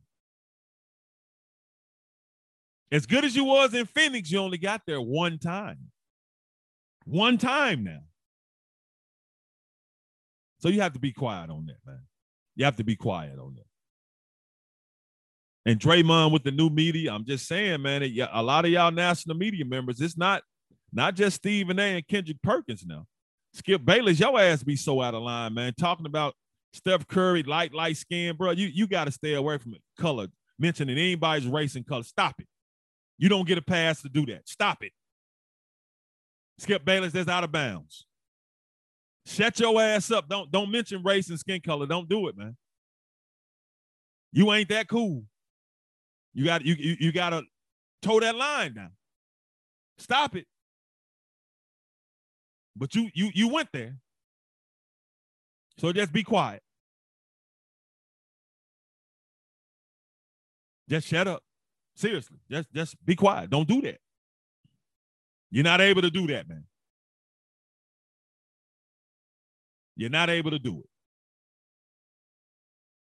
As 2.91 3.05
good 3.05 3.23
as 3.25 3.35
you 3.35 3.43
was 3.43 3.73
in 3.73 3.85
Phoenix, 3.85 4.31
you 4.31 4.39
only 4.39 4.57
got 4.57 4.81
there 4.85 5.01
one 5.01 5.37
time. 5.37 5.91
One 7.05 7.37
time 7.37 7.83
now. 7.83 8.01
So 10.59 10.69
you 10.69 10.81
have 10.81 10.93
to 10.93 10.99
be 10.99 11.11
quiet 11.11 11.49
on 11.49 11.67
that, 11.67 11.77
man. 11.85 12.01
You 12.55 12.65
have 12.65 12.75
to 12.77 12.83
be 12.83 12.95
quiet 12.95 13.39
on 13.39 13.55
that. 13.55 13.68
And 15.65 15.79
Draymond 15.79 16.31
with 16.31 16.43
the 16.43 16.51
new 16.51 16.69
media, 16.69 17.13
I'm 17.13 17.25
just 17.25 17.47
saying, 17.47 17.81
man, 17.81 18.01
a 18.01 18.41
lot 18.41 18.65
of 18.65 18.71
y'all 18.71 18.91
national 18.91 19.35
media 19.35 19.65
members, 19.65 19.99
it's 19.99 20.17
not 20.17 20.43
not 20.91 21.15
just 21.15 21.37
Stephen 21.37 21.79
A 21.79 21.97
and 21.97 22.07
Kendrick 22.07 22.41
Perkins 22.41 22.85
now. 22.85 23.05
Skip 23.53 23.83
Bayless, 23.83 24.19
your 24.19 24.39
ass 24.39 24.63
be 24.63 24.75
so 24.75 25.01
out 25.01 25.13
of 25.13 25.21
line, 25.21 25.53
man. 25.53 25.73
Talking 25.79 26.05
about 26.05 26.33
Steph 26.73 27.07
Curry, 27.07 27.43
light, 27.43 27.73
light 27.73 27.97
skin, 27.97 28.35
bro. 28.35 28.51
You 28.51 28.67
you 28.67 28.87
got 28.87 29.05
to 29.05 29.11
stay 29.11 29.33
away 29.33 29.57
from 29.57 29.73
it. 29.73 29.81
Color, 29.99 30.27
mentioning 30.57 30.97
anybody's 30.97 31.47
race 31.47 31.75
and 31.75 31.85
color. 31.85 32.03
Stop 32.03 32.35
it. 32.39 32.47
You 33.17 33.27
don't 33.29 33.47
get 33.47 33.57
a 33.57 33.61
pass 33.61 34.01
to 34.03 34.09
do 34.09 34.25
that. 34.27 34.47
Stop 34.47 34.83
it. 34.83 34.91
Skip 36.57 36.85
Bayless, 36.85 37.13
that's 37.13 37.29
out 37.29 37.43
of 37.43 37.51
bounds. 37.51 38.05
Shut 39.25 39.59
your 39.59 39.79
ass 39.81 40.11
up. 40.11 40.27
Don't 40.27 40.49
don't 40.51 40.71
mention 40.71 41.03
race 41.03 41.29
and 41.29 41.39
skin 41.39 41.61
color. 41.61 41.85
Don't 41.85 42.09
do 42.09 42.27
it, 42.27 42.37
man. 42.37 42.55
You 44.31 44.51
ain't 44.53 44.69
that 44.69 44.87
cool. 44.87 45.23
You 46.39 46.45
got 46.45 46.63
you 46.65 46.73
you, 46.79 46.95
you 47.01 47.11
gotta 47.11 47.43
toe 48.01 48.21
that 48.21 48.33
line 48.33 48.73
now. 48.73 48.91
Stop 49.97 50.37
it. 50.37 50.45
But 52.77 52.95
you 52.95 53.09
you 53.13 53.29
you 53.33 53.49
went 53.49 53.67
there. 53.73 53.97
So 55.79 55.91
just 55.91 56.13
be 56.13 56.23
quiet. 56.23 56.63
Just 60.87 61.09
shut 61.09 61.27
up. 61.27 61.43
Seriously. 61.97 62.37
Just 62.49 62.71
just 62.71 63.05
be 63.05 63.17
quiet. 63.17 63.49
Don't 63.49 63.67
do 63.67 63.81
that. 63.81 63.99
You're 65.51 65.65
not 65.65 65.81
able 65.81 66.03
to 66.03 66.09
do 66.09 66.25
that, 66.27 66.47
man. 66.47 66.63
You're 69.97 70.09
not 70.09 70.29
able 70.29 70.51
to 70.51 70.59
do 70.59 70.79
it. 70.79 70.89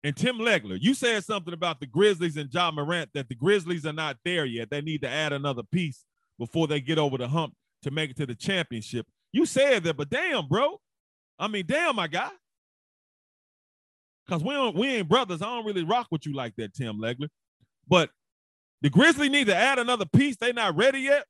And 0.04 0.16
Tim 0.16 0.38
Legler, 0.38 0.78
you 0.80 0.94
said 0.94 1.26
something 1.26 1.54
about 1.54 1.80
the 1.80 1.86
Grizzlies 1.86 2.38
and 2.38 2.54
Ja 2.54 2.72
Morant 2.72 3.10
that 3.14 3.28
the 3.28 3.36
Grizzlies 3.36 3.86
are 3.86 3.94
not 3.94 4.18
there 4.24 4.46
yet. 4.46 4.70
They 4.70 4.82
need 4.82 5.02
to 5.02 5.10
add 5.10 5.34
another 5.34 5.64
piece 5.64 6.06
before 6.38 6.68
they 6.68 6.80
get 6.80 6.98
over 6.98 7.18
the 7.18 7.28
hump 7.28 7.54
to 7.84 7.92
make 7.92 8.12
it 8.12 8.18
to 8.18 8.26
the 8.26 8.36
championship. 8.36 9.06
You 9.34 9.46
said 9.46 9.84
that, 9.84 9.98
but 9.98 10.10
damn, 10.10 10.48
bro. 10.48 10.80
I 11.38 11.48
mean, 11.48 11.66
damn, 11.68 11.98
my 11.98 12.08
guy. 12.08 12.30
Cause 14.30 14.44
we 14.44 14.54
don't, 14.54 14.76
we 14.76 14.88
ain't 14.88 15.10
brothers. 15.10 15.42
I 15.42 15.46
don't 15.48 15.66
really 15.66 15.84
rock 15.84 16.08
with 16.12 16.26
you 16.26 16.34
like 16.34 16.56
that, 16.58 16.74
Tim 16.74 17.00
Legler. 17.02 17.30
But 17.88 18.12
the 18.82 18.90
Grizzlies 18.90 19.32
need 19.32 19.48
to 19.48 19.56
add 19.56 19.80
another 19.80 20.06
piece. 20.06 20.38
They 20.38 20.54
not 20.54 20.78
ready 20.78 21.00
yet. 21.00 21.26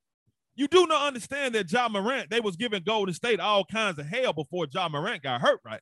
You 0.55 0.67
do 0.67 0.85
not 0.85 1.07
understand 1.07 1.55
that 1.55 1.71
Ja 1.71 1.87
Morant, 1.87 2.29
they 2.29 2.41
was 2.41 2.57
giving 2.57 2.83
Golden 2.83 3.15
State 3.15 3.39
all 3.39 3.63
kinds 3.63 3.97
of 3.97 4.05
hell 4.05 4.33
before 4.33 4.67
Ja 4.71 4.89
Morant 4.89 5.23
got 5.23 5.41
hurt, 5.41 5.61
right? 5.65 5.79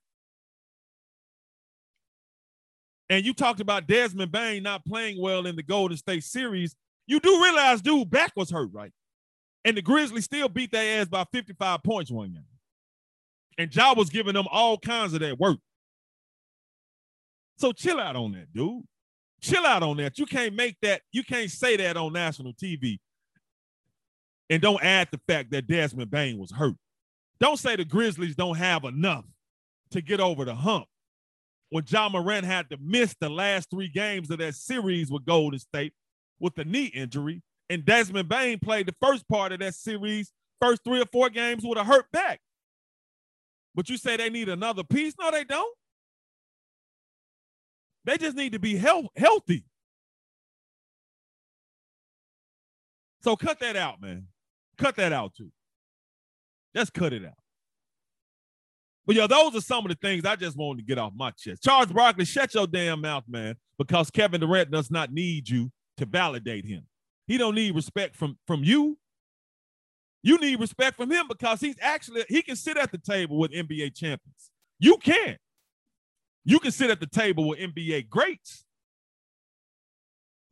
And 3.09 3.25
you 3.25 3.33
talked 3.33 3.59
about 3.59 3.87
Desmond 3.87 4.31
Bane 4.31 4.63
not 4.63 4.85
playing 4.85 5.21
well 5.21 5.45
in 5.45 5.55
the 5.55 5.63
Golden 5.63 5.97
State 5.97 6.23
series. 6.23 6.75
You 7.05 7.19
do 7.19 7.41
realize 7.41 7.81
dude 7.81 8.09
back 8.09 8.33
was 8.35 8.49
hurt, 8.49 8.69
right? 8.73 8.91
And 9.63 9.77
the 9.77 9.81
Grizzlies 9.81 10.25
still 10.25 10.49
beat 10.49 10.71
their 10.71 11.01
ass 11.01 11.07
by 11.07 11.25
55 11.31 11.83
points 11.83 12.11
one 12.11 12.31
game. 12.31 12.43
And 13.57 13.73
Ja 13.73 13.93
was 13.93 14.09
giving 14.09 14.33
them 14.33 14.47
all 14.51 14.77
kinds 14.77 15.13
of 15.13 15.21
that 15.21 15.39
work. 15.39 15.57
So 17.57 17.71
chill 17.71 17.99
out 17.99 18.15
on 18.15 18.33
that, 18.33 18.53
dude. 18.53 18.83
Chill 19.41 19.65
out 19.65 19.83
on 19.83 19.97
that. 19.97 20.19
You 20.19 20.25
can't 20.25 20.53
make 20.53 20.77
that, 20.81 21.01
you 21.11 21.23
can't 21.23 21.49
say 21.49 21.77
that 21.77 21.97
on 21.97 22.13
national 22.13 22.53
TV 22.53 22.99
and 24.49 24.61
don't 24.61 24.83
add 24.83 25.09
the 25.11 25.19
fact 25.27 25.51
that 25.51 25.67
Desmond 25.67 26.11
Bane 26.11 26.37
was 26.37 26.51
hurt. 26.51 26.75
Don't 27.39 27.57
say 27.59 27.75
the 27.75 27.85
Grizzlies 27.85 28.35
don't 28.35 28.57
have 28.57 28.83
enough 28.83 29.25
to 29.91 30.01
get 30.01 30.19
over 30.19 30.45
the 30.45 30.55
hump. 30.55 30.85
When 31.69 31.83
Ja 31.87 32.07
Morant 32.09 32.45
had 32.45 32.69
to 32.69 32.77
miss 32.81 33.15
the 33.19 33.29
last 33.29 33.69
three 33.69 33.89
games 33.89 34.29
of 34.31 34.39
that 34.39 34.55
series 34.55 35.11
with 35.11 35.25
Golden 35.25 35.59
State 35.59 35.93
with 36.39 36.57
a 36.59 36.65
knee 36.65 36.85
injury, 36.85 37.41
and 37.69 37.83
Desmond 37.83 38.29
Bane 38.29 38.59
played 38.59 38.87
the 38.87 38.95
first 39.01 39.27
part 39.27 39.51
of 39.51 39.59
that 39.59 39.75
series, 39.75 40.31
first 40.61 40.83
three 40.83 41.01
or 41.01 41.05
four 41.11 41.29
games 41.29 41.63
with 41.65 41.77
a 41.77 41.83
hurt 41.83 42.09
back. 42.11 42.39
But 43.75 43.89
you 43.89 43.97
say 43.97 44.17
they 44.17 44.29
need 44.29 44.49
another 44.49 44.83
piece? 44.83 45.13
No, 45.19 45.29
they 45.29 45.43
don't. 45.43 45.75
They 48.05 48.17
just 48.17 48.37
need 48.37 48.53
to 48.53 48.59
be 48.59 48.77
health- 48.77 49.09
healthy. 49.17 49.65
So 53.21 53.35
cut 53.35 53.59
that 53.59 53.75
out, 53.75 54.01
man. 54.01 54.27
Cut 54.77 54.95
that 54.95 55.11
out 55.11 55.35
too. 55.35 55.51
Just 56.73 56.93
cut 56.93 57.11
it 57.11 57.25
out. 57.25 57.36
But 59.07 59.15
yeah, 59.15 59.25
those 59.25 59.55
are 59.55 59.61
some 59.61 59.85
of 59.85 59.89
the 59.89 59.95
things 59.95 60.25
I 60.25 60.35
just 60.35 60.57
wanted 60.57 60.81
to 60.81 60.85
get 60.85 60.97
off 60.97 61.13
my 61.15 61.31
chest. 61.31 61.63
Charles 61.63 61.87
Barkley, 61.87 62.25
shut 62.25 62.53
your 62.53 62.67
damn 62.67 62.99
mouth, 62.99 63.23
man, 63.25 63.55
because 63.77 64.11
Kevin 64.11 64.41
Durant 64.41 64.69
does 64.69 64.91
not 64.91 65.13
need 65.13 65.47
you 65.47 65.71
to 65.95 66.05
validate 66.05 66.65
him. 66.65 66.83
He 67.25 67.37
don't 67.37 67.55
need 67.55 67.73
respect 67.73 68.17
from 68.17 68.37
from 68.45 68.65
you. 68.65 68.97
You 70.23 70.37
need 70.39 70.59
respect 70.59 70.97
from 70.97 71.09
him 71.09 71.25
because 71.29 71.61
he's 71.61 71.77
actually 71.81 72.25
he 72.27 72.41
can 72.41 72.57
sit 72.57 72.75
at 72.75 72.91
the 72.91 72.97
table 72.97 73.39
with 73.39 73.51
NBA 73.51 73.95
champions. 73.95 74.51
You 74.77 74.97
can't. 74.97 75.39
You 76.43 76.59
can 76.59 76.71
sit 76.71 76.89
at 76.89 76.99
the 76.99 77.07
table 77.07 77.47
with 77.47 77.59
NBA 77.59 78.09
greats, 78.09 78.65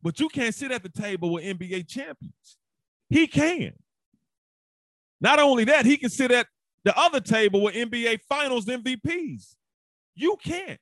but 0.02 0.18
you 0.20 0.30
can't 0.30 0.56
sit 0.56 0.72
at 0.72 0.82
the 0.82 0.90
table 0.90 1.34
with 1.34 1.44
NBA 1.44 1.90
champions. 1.90 2.58
He 3.10 3.28
can. 3.28 3.74
Not 5.20 5.40
only 5.40 5.66
that, 5.66 5.86
he 5.86 5.98
can 5.98 6.10
sit 6.10 6.32
at 6.32 6.48
the 6.86 6.98
other 6.98 7.20
table 7.20 7.62
with 7.62 7.76
NBA 7.76 8.22
Finals 8.30 8.68
MVPs. 8.68 9.56
You 10.14 10.38
can't. 10.42 10.80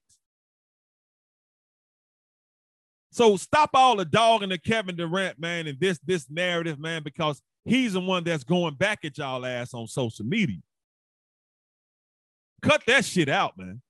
So 3.12 3.38
stop 3.38 3.72
all 3.74 3.96
the 3.96 4.06
dog 4.06 4.44
and 4.44 4.52
the 4.52 4.58
Kevin 4.58 4.96
Durant, 4.96 5.40
man, 5.40 5.66
and 5.66 5.80
this 5.80 6.00
this 6.00 6.30
narrative, 6.30 6.78
man, 6.80 7.04
because 7.04 7.42
he's 7.64 7.94
the 7.94 8.02
one 8.02 8.24
that's 8.24 8.44
going 8.44 8.76
back 8.76 9.06
at 9.06 9.18
y'all 9.18 9.46
ass 9.46 9.74
on 9.74 9.88
social 9.88 10.26
media. 10.26 10.60
Cut 12.62 12.84
that 12.88 13.06
shit 13.06 13.30
out, 13.30 13.58
man. 13.58 13.82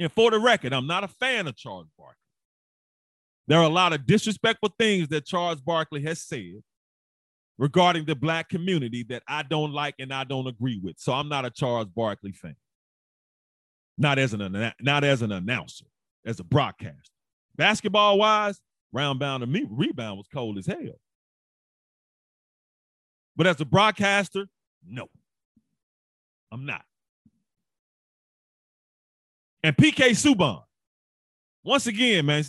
And 0.00 0.10
for 0.10 0.30
the 0.30 0.40
record, 0.40 0.72
I'm 0.72 0.86
not 0.86 1.04
a 1.04 1.08
fan 1.08 1.46
of 1.46 1.56
Charles 1.56 1.88
Barkley. 1.96 2.16
There 3.46 3.58
are 3.58 3.64
a 3.64 3.68
lot 3.68 3.92
of 3.92 4.06
disrespectful 4.06 4.74
things 4.78 5.08
that 5.08 5.26
Charles 5.26 5.60
Barkley 5.60 6.02
has 6.02 6.20
said 6.22 6.62
regarding 7.58 8.04
the 8.04 8.14
black 8.14 8.48
community 8.48 9.04
that 9.04 9.22
I 9.28 9.42
don't 9.42 9.72
like 9.72 9.94
and 9.98 10.12
I 10.12 10.24
don't 10.24 10.46
agree 10.46 10.80
with. 10.82 10.98
So 10.98 11.12
I'm 11.12 11.28
not 11.28 11.44
a 11.44 11.50
Charles 11.50 11.88
Barkley 11.88 12.32
fan. 12.32 12.56
Not 13.98 14.18
as 14.18 14.32
an 14.32 14.72
not 14.80 15.04
as 15.04 15.22
an 15.22 15.32
announcer, 15.32 15.84
as 16.24 16.40
a 16.40 16.44
broadcaster. 16.44 17.12
Basketball 17.56 18.18
wise, 18.18 18.58
round 18.92 19.18
bound 19.18 19.42
to 19.42 19.46
me, 19.46 19.66
rebound 19.68 20.16
was 20.16 20.26
cold 20.32 20.58
as 20.58 20.66
hell. 20.66 20.98
But 23.36 23.46
as 23.46 23.60
a 23.60 23.64
broadcaster, 23.64 24.46
no, 24.86 25.08
I'm 26.50 26.66
not. 26.66 26.84
And 29.62 29.76
PK 29.76 30.10
Subban, 30.10 30.62
once 31.62 31.86
again, 31.86 32.26
man, 32.26 32.44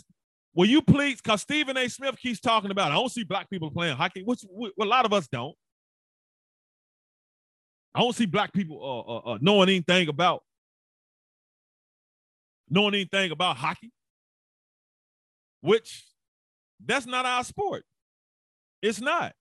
Will 0.56 0.68
you 0.68 0.82
please? 0.82 1.22
Because 1.22 1.42
Stephen 1.42 1.78
A. 1.78 1.90
Smith 1.90 2.16
keeps 2.18 2.40
talking 2.40 2.72
about, 2.72 2.92
I 2.92 2.96
don't 2.96 3.12
see 3.12 3.24
black 3.24 3.50
people 3.50 3.72
playing 3.72 3.96
hockey, 3.96 4.24
which, 4.24 4.42
which 4.50 4.74
a 4.80 4.86
lot 4.86 5.06
of 5.06 5.14
us 5.14 5.28
don't. 5.28 5.56
I 7.96 8.02
don't 8.02 8.16
see 8.16 8.26
black 8.26 8.54
people 8.54 8.80
uh, 8.82 9.12
uh, 9.12 9.34
uh, 9.34 9.38
knowing 9.42 9.70
anything 9.70 10.10
about 10.10 10.44
knowing 12.70 12.96
anything 12.96 13.32
about 13.32 13.58
hockey, 13.58 13.92
which 15.62 16.06
that's 16.84 17.06
not 17.06 17.26
our 17.26 17.44
sport. 17.44 17.84
It's 18.82 19.00
not. 19.00 19.34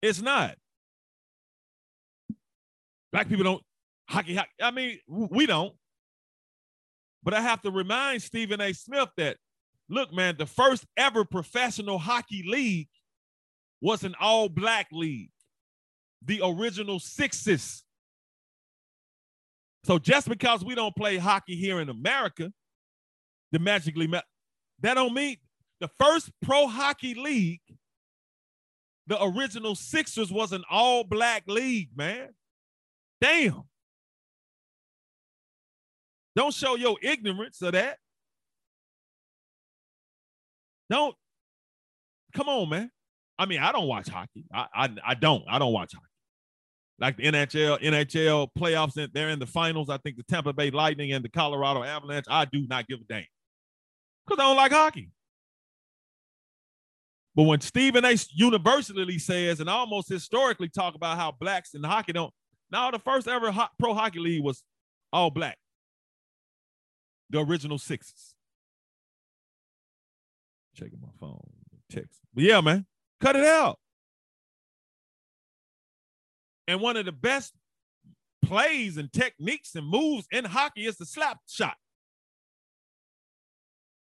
It's 0.00 0.22
not. 0.22 0.54
Black 3.12 3.28
people 3.28 3.44
don't 3.44 3.62
hockey, 4.08 4.36
hockey. 4.36 4.50
I 4.62 4.70
mean, 4.70 4.98
we 5.08 5.46
don't. 5.46 5.74
But 7.28 7.36
I 7.36 7.42
have 7.42 7.60
to 7.60 7.70
remind 7.70 8.22
Stephen 8.22 8.58
A. 8.58 8.72
Smith 8.72 9.10
that, 9.18 9.36
look, 9.90 10.14
man, 10.14 10.36
the 10.38 10.46
first 10.46 10.86
ever 10.96 11.26
professional 11.26 11.98
hockey 11.98 12.42
league 12.48 12.88
was 13.82 14.02
an 14.02 14.14
all 14.18 14.48
black 14.48 14.86
league, 14.92 15.28
the 16.24 16.40
original 16.42 16.98
Sixes. 16.98 17.84
So 19.84 19.98
just 19.98 20.26
because 20.26 20.64
we 20.64 20.74
don't 20.74 20.96
play 20.96 21.18
hockey 21.18 21.54
here 21.54 21.82
in 21.82 21.90
America, 21.90 22.50
the 23.52 23.58
magically, 23.58 24.06
that 24.06 24.94
don't 24.94 25.12
mean 25.12 25.36
the 25.80 25.90
first 26.00 26.30
pro 26.40 26.66
hockey 26.66 27.12
league, 27.12 27.60
the 29.06 29.22
original 29.22 29.74
Sixers 29.74 30.32
was 30.32 30.52
an 30.52 30.64
all 30.70 31.04
black 31.04 31.42
league, 31.46 31.90
man. 31.94 32.30
Damn. 33.20 33.64
Don't 36.38 36.54
show 36.54 36.76
your 36.76 36.96
ignorance 37.02 37.60
of 37.62 37.72
that. 37.72 37.98
Don't. 40.88 41.12
Come 42.32 42.48
on, 42.48 42.68
man. 42.68 42.92
I 43.36 43.46
mean, 43.46 43.58
I 43.58 43.72
don't 43.72 43.88
watch 43.88 44.08
hockey. 44.08 44.44
I, 44.54 44.66
I, 44.72 44.88
I 45.04 45.14
don't. 45.14 45.42
I 45.50 45.58
don't 45.58 45.72
watch 45.72 45.94
hockey. 45.94 46.06
Like 47.00 47.16
the 47.16 47.24
NHL, 47.24 47.82
NHL 47.82 48.50
playoffs, 48.56 49.10
they're 49.12 49.30
in 49.30 49.40
the 49.40 49.48
finals. 49.48 49.90
I 49.90 49.96
think 49.98 50.16
the 50.16 50.22
Tampa 50.22 50.52
Bay 50.52 50.70
Lightning 50.70 51.12
and 51.12 51.24
the 51.24 51.28
Colorado 51.28 51.82
Avalanche. 51.82 52.26
I 52.30 52.44
do 52.44 52.64
not 52.68 52.86
give 52.86 53.00
a 53.00 53.04
damn 53.12 53.24
because 54.24 54.40
I 54.40 54.46
don't 54.46 54.56
like 54.56 54.70
hockey. 54.70 55.10
But 57.34 57.44
when 57.44 57.60
Stephen 57.62 58.04
A. 58.04 58.16
universally 58.30 59.18
says 59.18 59.58
and 59.58 59.68
almost 59.68 60.08
historically 60.08 60.68
talk 60.68 60.94
about 60.94 61.18
how 61.18 61.32
blacks 61.32 61.74
in 61.74 61.82
hockey 61.82 62.12
don't, 62.12 62.32
now 62.70 62.92
the 62.92 63.00
first 63.00 63.26
ever 63.26 63.50
ho- 63.50 63.66
pro 63.76 63.92
hockey 63.92 64.20
league 64.20 64.44
was 64.44 64.62
all 65.12 65.30
black 65.30 65.58
the 67.30 67.40
original 67.40 67.78
sixes. 67.78 68.34
Checking 70.74 71.00
my 71.00 71.08
phone. 71.18 71.40
text. 71.90 72.20
But 72.34 72.44
yeah, 72.44 72.60
man, 72.60 72.86
cut 73.20 73.36
it 73.36 73.44
out. 73.44 73.78
And 76.66 76.80
one 76.80 76.96
of 76.96 77.06
the 77.06 77.12
best 77.12 77.52
plays 78.44 78.96
and 78.96 79.12
techniques 79.12 79.74
and 79.74 79.86
moves 79.86 80.26
in 80.30 80.44
hockey 80.44 80.86
is 80.86 80.96
the 80.96 81.06
slap 81.06 81.38
shot. 81.48 81.76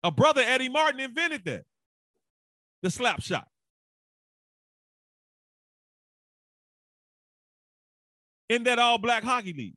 A 0.04 0.12
brother 0.12 0.42
Eddie 0.42 0.70
Martin 0.70 1.00
invented 1.00 1.46
that. 1.46 1.64
The 2.82 2.90
slap 2.90 3.22
shot. 3.22 3.48
In 8.48 8.64
that 8.64 8.80
all 8.80 8.98
black 8.98 9.24
hockey 9.24 9.54
league. 9.54 9.76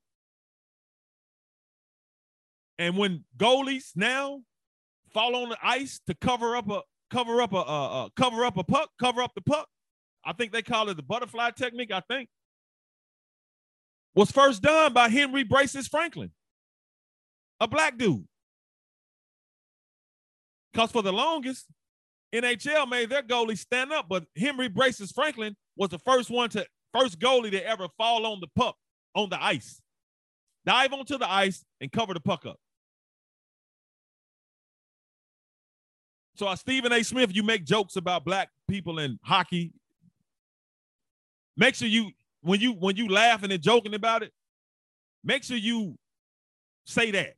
And 2.82 2.96
when 2.96 3.22
goalies 3.36 3.92
now 3.94 4.40
fall 5.14 5.36
on 5.36 5.50
the 5.50 5.56
ice 5.62 6.00
to 6.08 6.16
cover 6.16 6.56
up 6.56 6.68
a 6.68 6.82
cover 7.12 7.40
up 7.40 7.52
a, 7.52 8.10
cover 8.16 8.44
up 8.44 8.56
a 8.56 8.64
puck, 8.64 8.90
cover 8.98 9.22
up 9.22 9.30
the 9.36 9.40
puck, 9.40 9.68
I 10.24 10.32
think 10.32 10.50
they 10.50 10.62
call 10.62 10.88
it 10.88 10.96
the 10.96 11.02
butterfly 11.04 11.50
technique, 11.50 11.92
I 11.92 12.00
think, 12.00 12.28
was 14.16 14.32
first 14.32 14.62
done 14.62 14.92
by 14.92 15.08
Henry 15.10 15.44
Braces 15.44 15.86
Franklin, 15.86 16.32
a 17.60 17.68
black 17.68 17.98
dude. 17.98 18.26
Because 20.72 20.90
for 20.90 21.02
the 21.02 21.12
longest, 21.12 21.66
NHL 22.34 22.90
made 22.90 23.10
their 23.10 23.22
goalie 23.22 23.56
stand 23.56 23.92
up, 23.92 24.06
but 24.08 24.24
Henry 24.36 24.68
Braces 24.68 25.12
Franklin 25.12 25.54
was 25.76 25.90
the 25.90 26.00
first 26.00 26.30
one 26.30 26.50
to 26.50 26.66
first 26.92 27.20
goalie 27.20 27.52
to 27.52 27.64
ever 27.64 27.86
fall 27.96 28.26
on 28.26 28.40
the 28.40 28.48
puck 28.56 28.74
on 29.14 29.30
the 29.30 29.40
ice, 29.40 29.80
dive 30.66 30.92
onto 30.92 31.16
the 31.16 31.30
ice 31.30 31.64
and 31.80 31.92
cover 31.92 32.12
the 32.12 32.20
puck 32.20 32.44
up. 32.44 32.56
So, 36.42 36.48
uh, 36.48 36.56
Stephen 36.56 36.92
A. 36.92 37.04
Smith, 37.04 37.32
you 37.32 37.44
make 37.44 37.64
jokes 37.64 37.94
about 37.94 38.24
black 38.24 38.48
people 38.68 38.98
in 38.98 39.16
hockey. 39.22 39.70
Make 41.56 41.76
sure 41.76 41.86
you 41.86 42.10
when 42.40 42.58
you 42.58 42.72
when 42.72 42.96
you 42.96 43.08
laughing 43.08 43.52
and 43.52 43.62
joking 43.62 43.94
about 43.94 44.24
it, 44.24 44.32
make 45.22 45.44
sure 45.44 45.56
you 45.56 45.96
say 46.84 47.12
that 47.12 47.34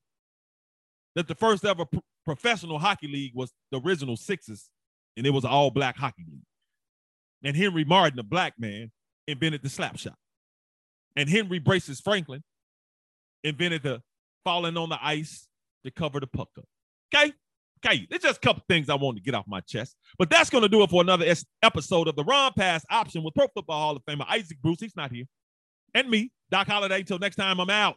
that 1.17 1.29
the 1.29 1.35
first 1.35 1.67
ever 1.67 1.85
professional 2.25 2.79
hockey 2.79 3.07
league 3.07 3.33
was 3.35 3.53
the 3.71 3.79
original 3.79 4.17
Sixes, 4.17 4.71
and 5.19 5.27
it 5.27 5.31
was 5.31 5.45
an 5.45 5.51
all 5.51 5.71
black 5.71 5.99
hockey 5.99 6.25
league. 6.27 6.47
And 7.43 7.55
Henry 7.55 7.85
Martin, 7.85 8.19
a 8.19 8.23
black 8.23 8.55
man, 8.59 8.91
invented 9.29 9.63
the 9.63 9.69
slap 9.69 9.99
shot. 9.99 10.17
And 11.15 11.29
Henry 11.29 11.59
Braces 11.59 12.01
Franklin 12.01 12.43
invented 13.43 13.83
the 13.83 14.01
falling 14.45 14.79
on 14.79 14.89
the 14.89 14.99
ice 15.03 15.47
to 15.85 15.91
cover 15.91 16.21
the 16.21 16.27
puck 16.27 16.49
up. 16.57 16.65
Okay? 17.15 17.35
Okay, 17.85 18.07
there's 18.09 18.23
just 18.23 18.39
a 18.39 18.41
couple 18.41 18.63
things 18.69 18.89
I 18.89 18.95
want 18.95 19.17
to 19.19 19.23
get 19.23 19.35
off 19.35 19.47
my 19.47 19.61
chest. 19.61 19.97
But 20.19 20.31
that's 20.31 20.49
going 20.49 20.63
to 20.63 20.69
do 20.69 20.83
it 20.83 20.91
for 20.91 21.03
another 21.03 21.27
episode 21.63 22.09
of 22.09 22.17
the 22.17 22.25
Run 22.25 22.53
Pass 22.57 22.85
Option 22.91 23.23
with 23.23 23.35
Pro 23.35 23.47
Football 23.49 23.79
Hall 23.79 23.97
of 23.97 24.05
Famer 24.05 24.27
Isaac 24.29 24.59
Bruce. 24.63 24.81
He's 24.81 24.97
not 24.97 25.13
here. 25.13 25.25
And 25.93 26.09
me, 26.09 26.33
Doc 26.51 26.67
Holliday. 26.67 27.03
Till 27.03 27.19
next 27.19 27.37
time, 27.37 27.61
I'm 27.61 27.71
out. 27.71 27.97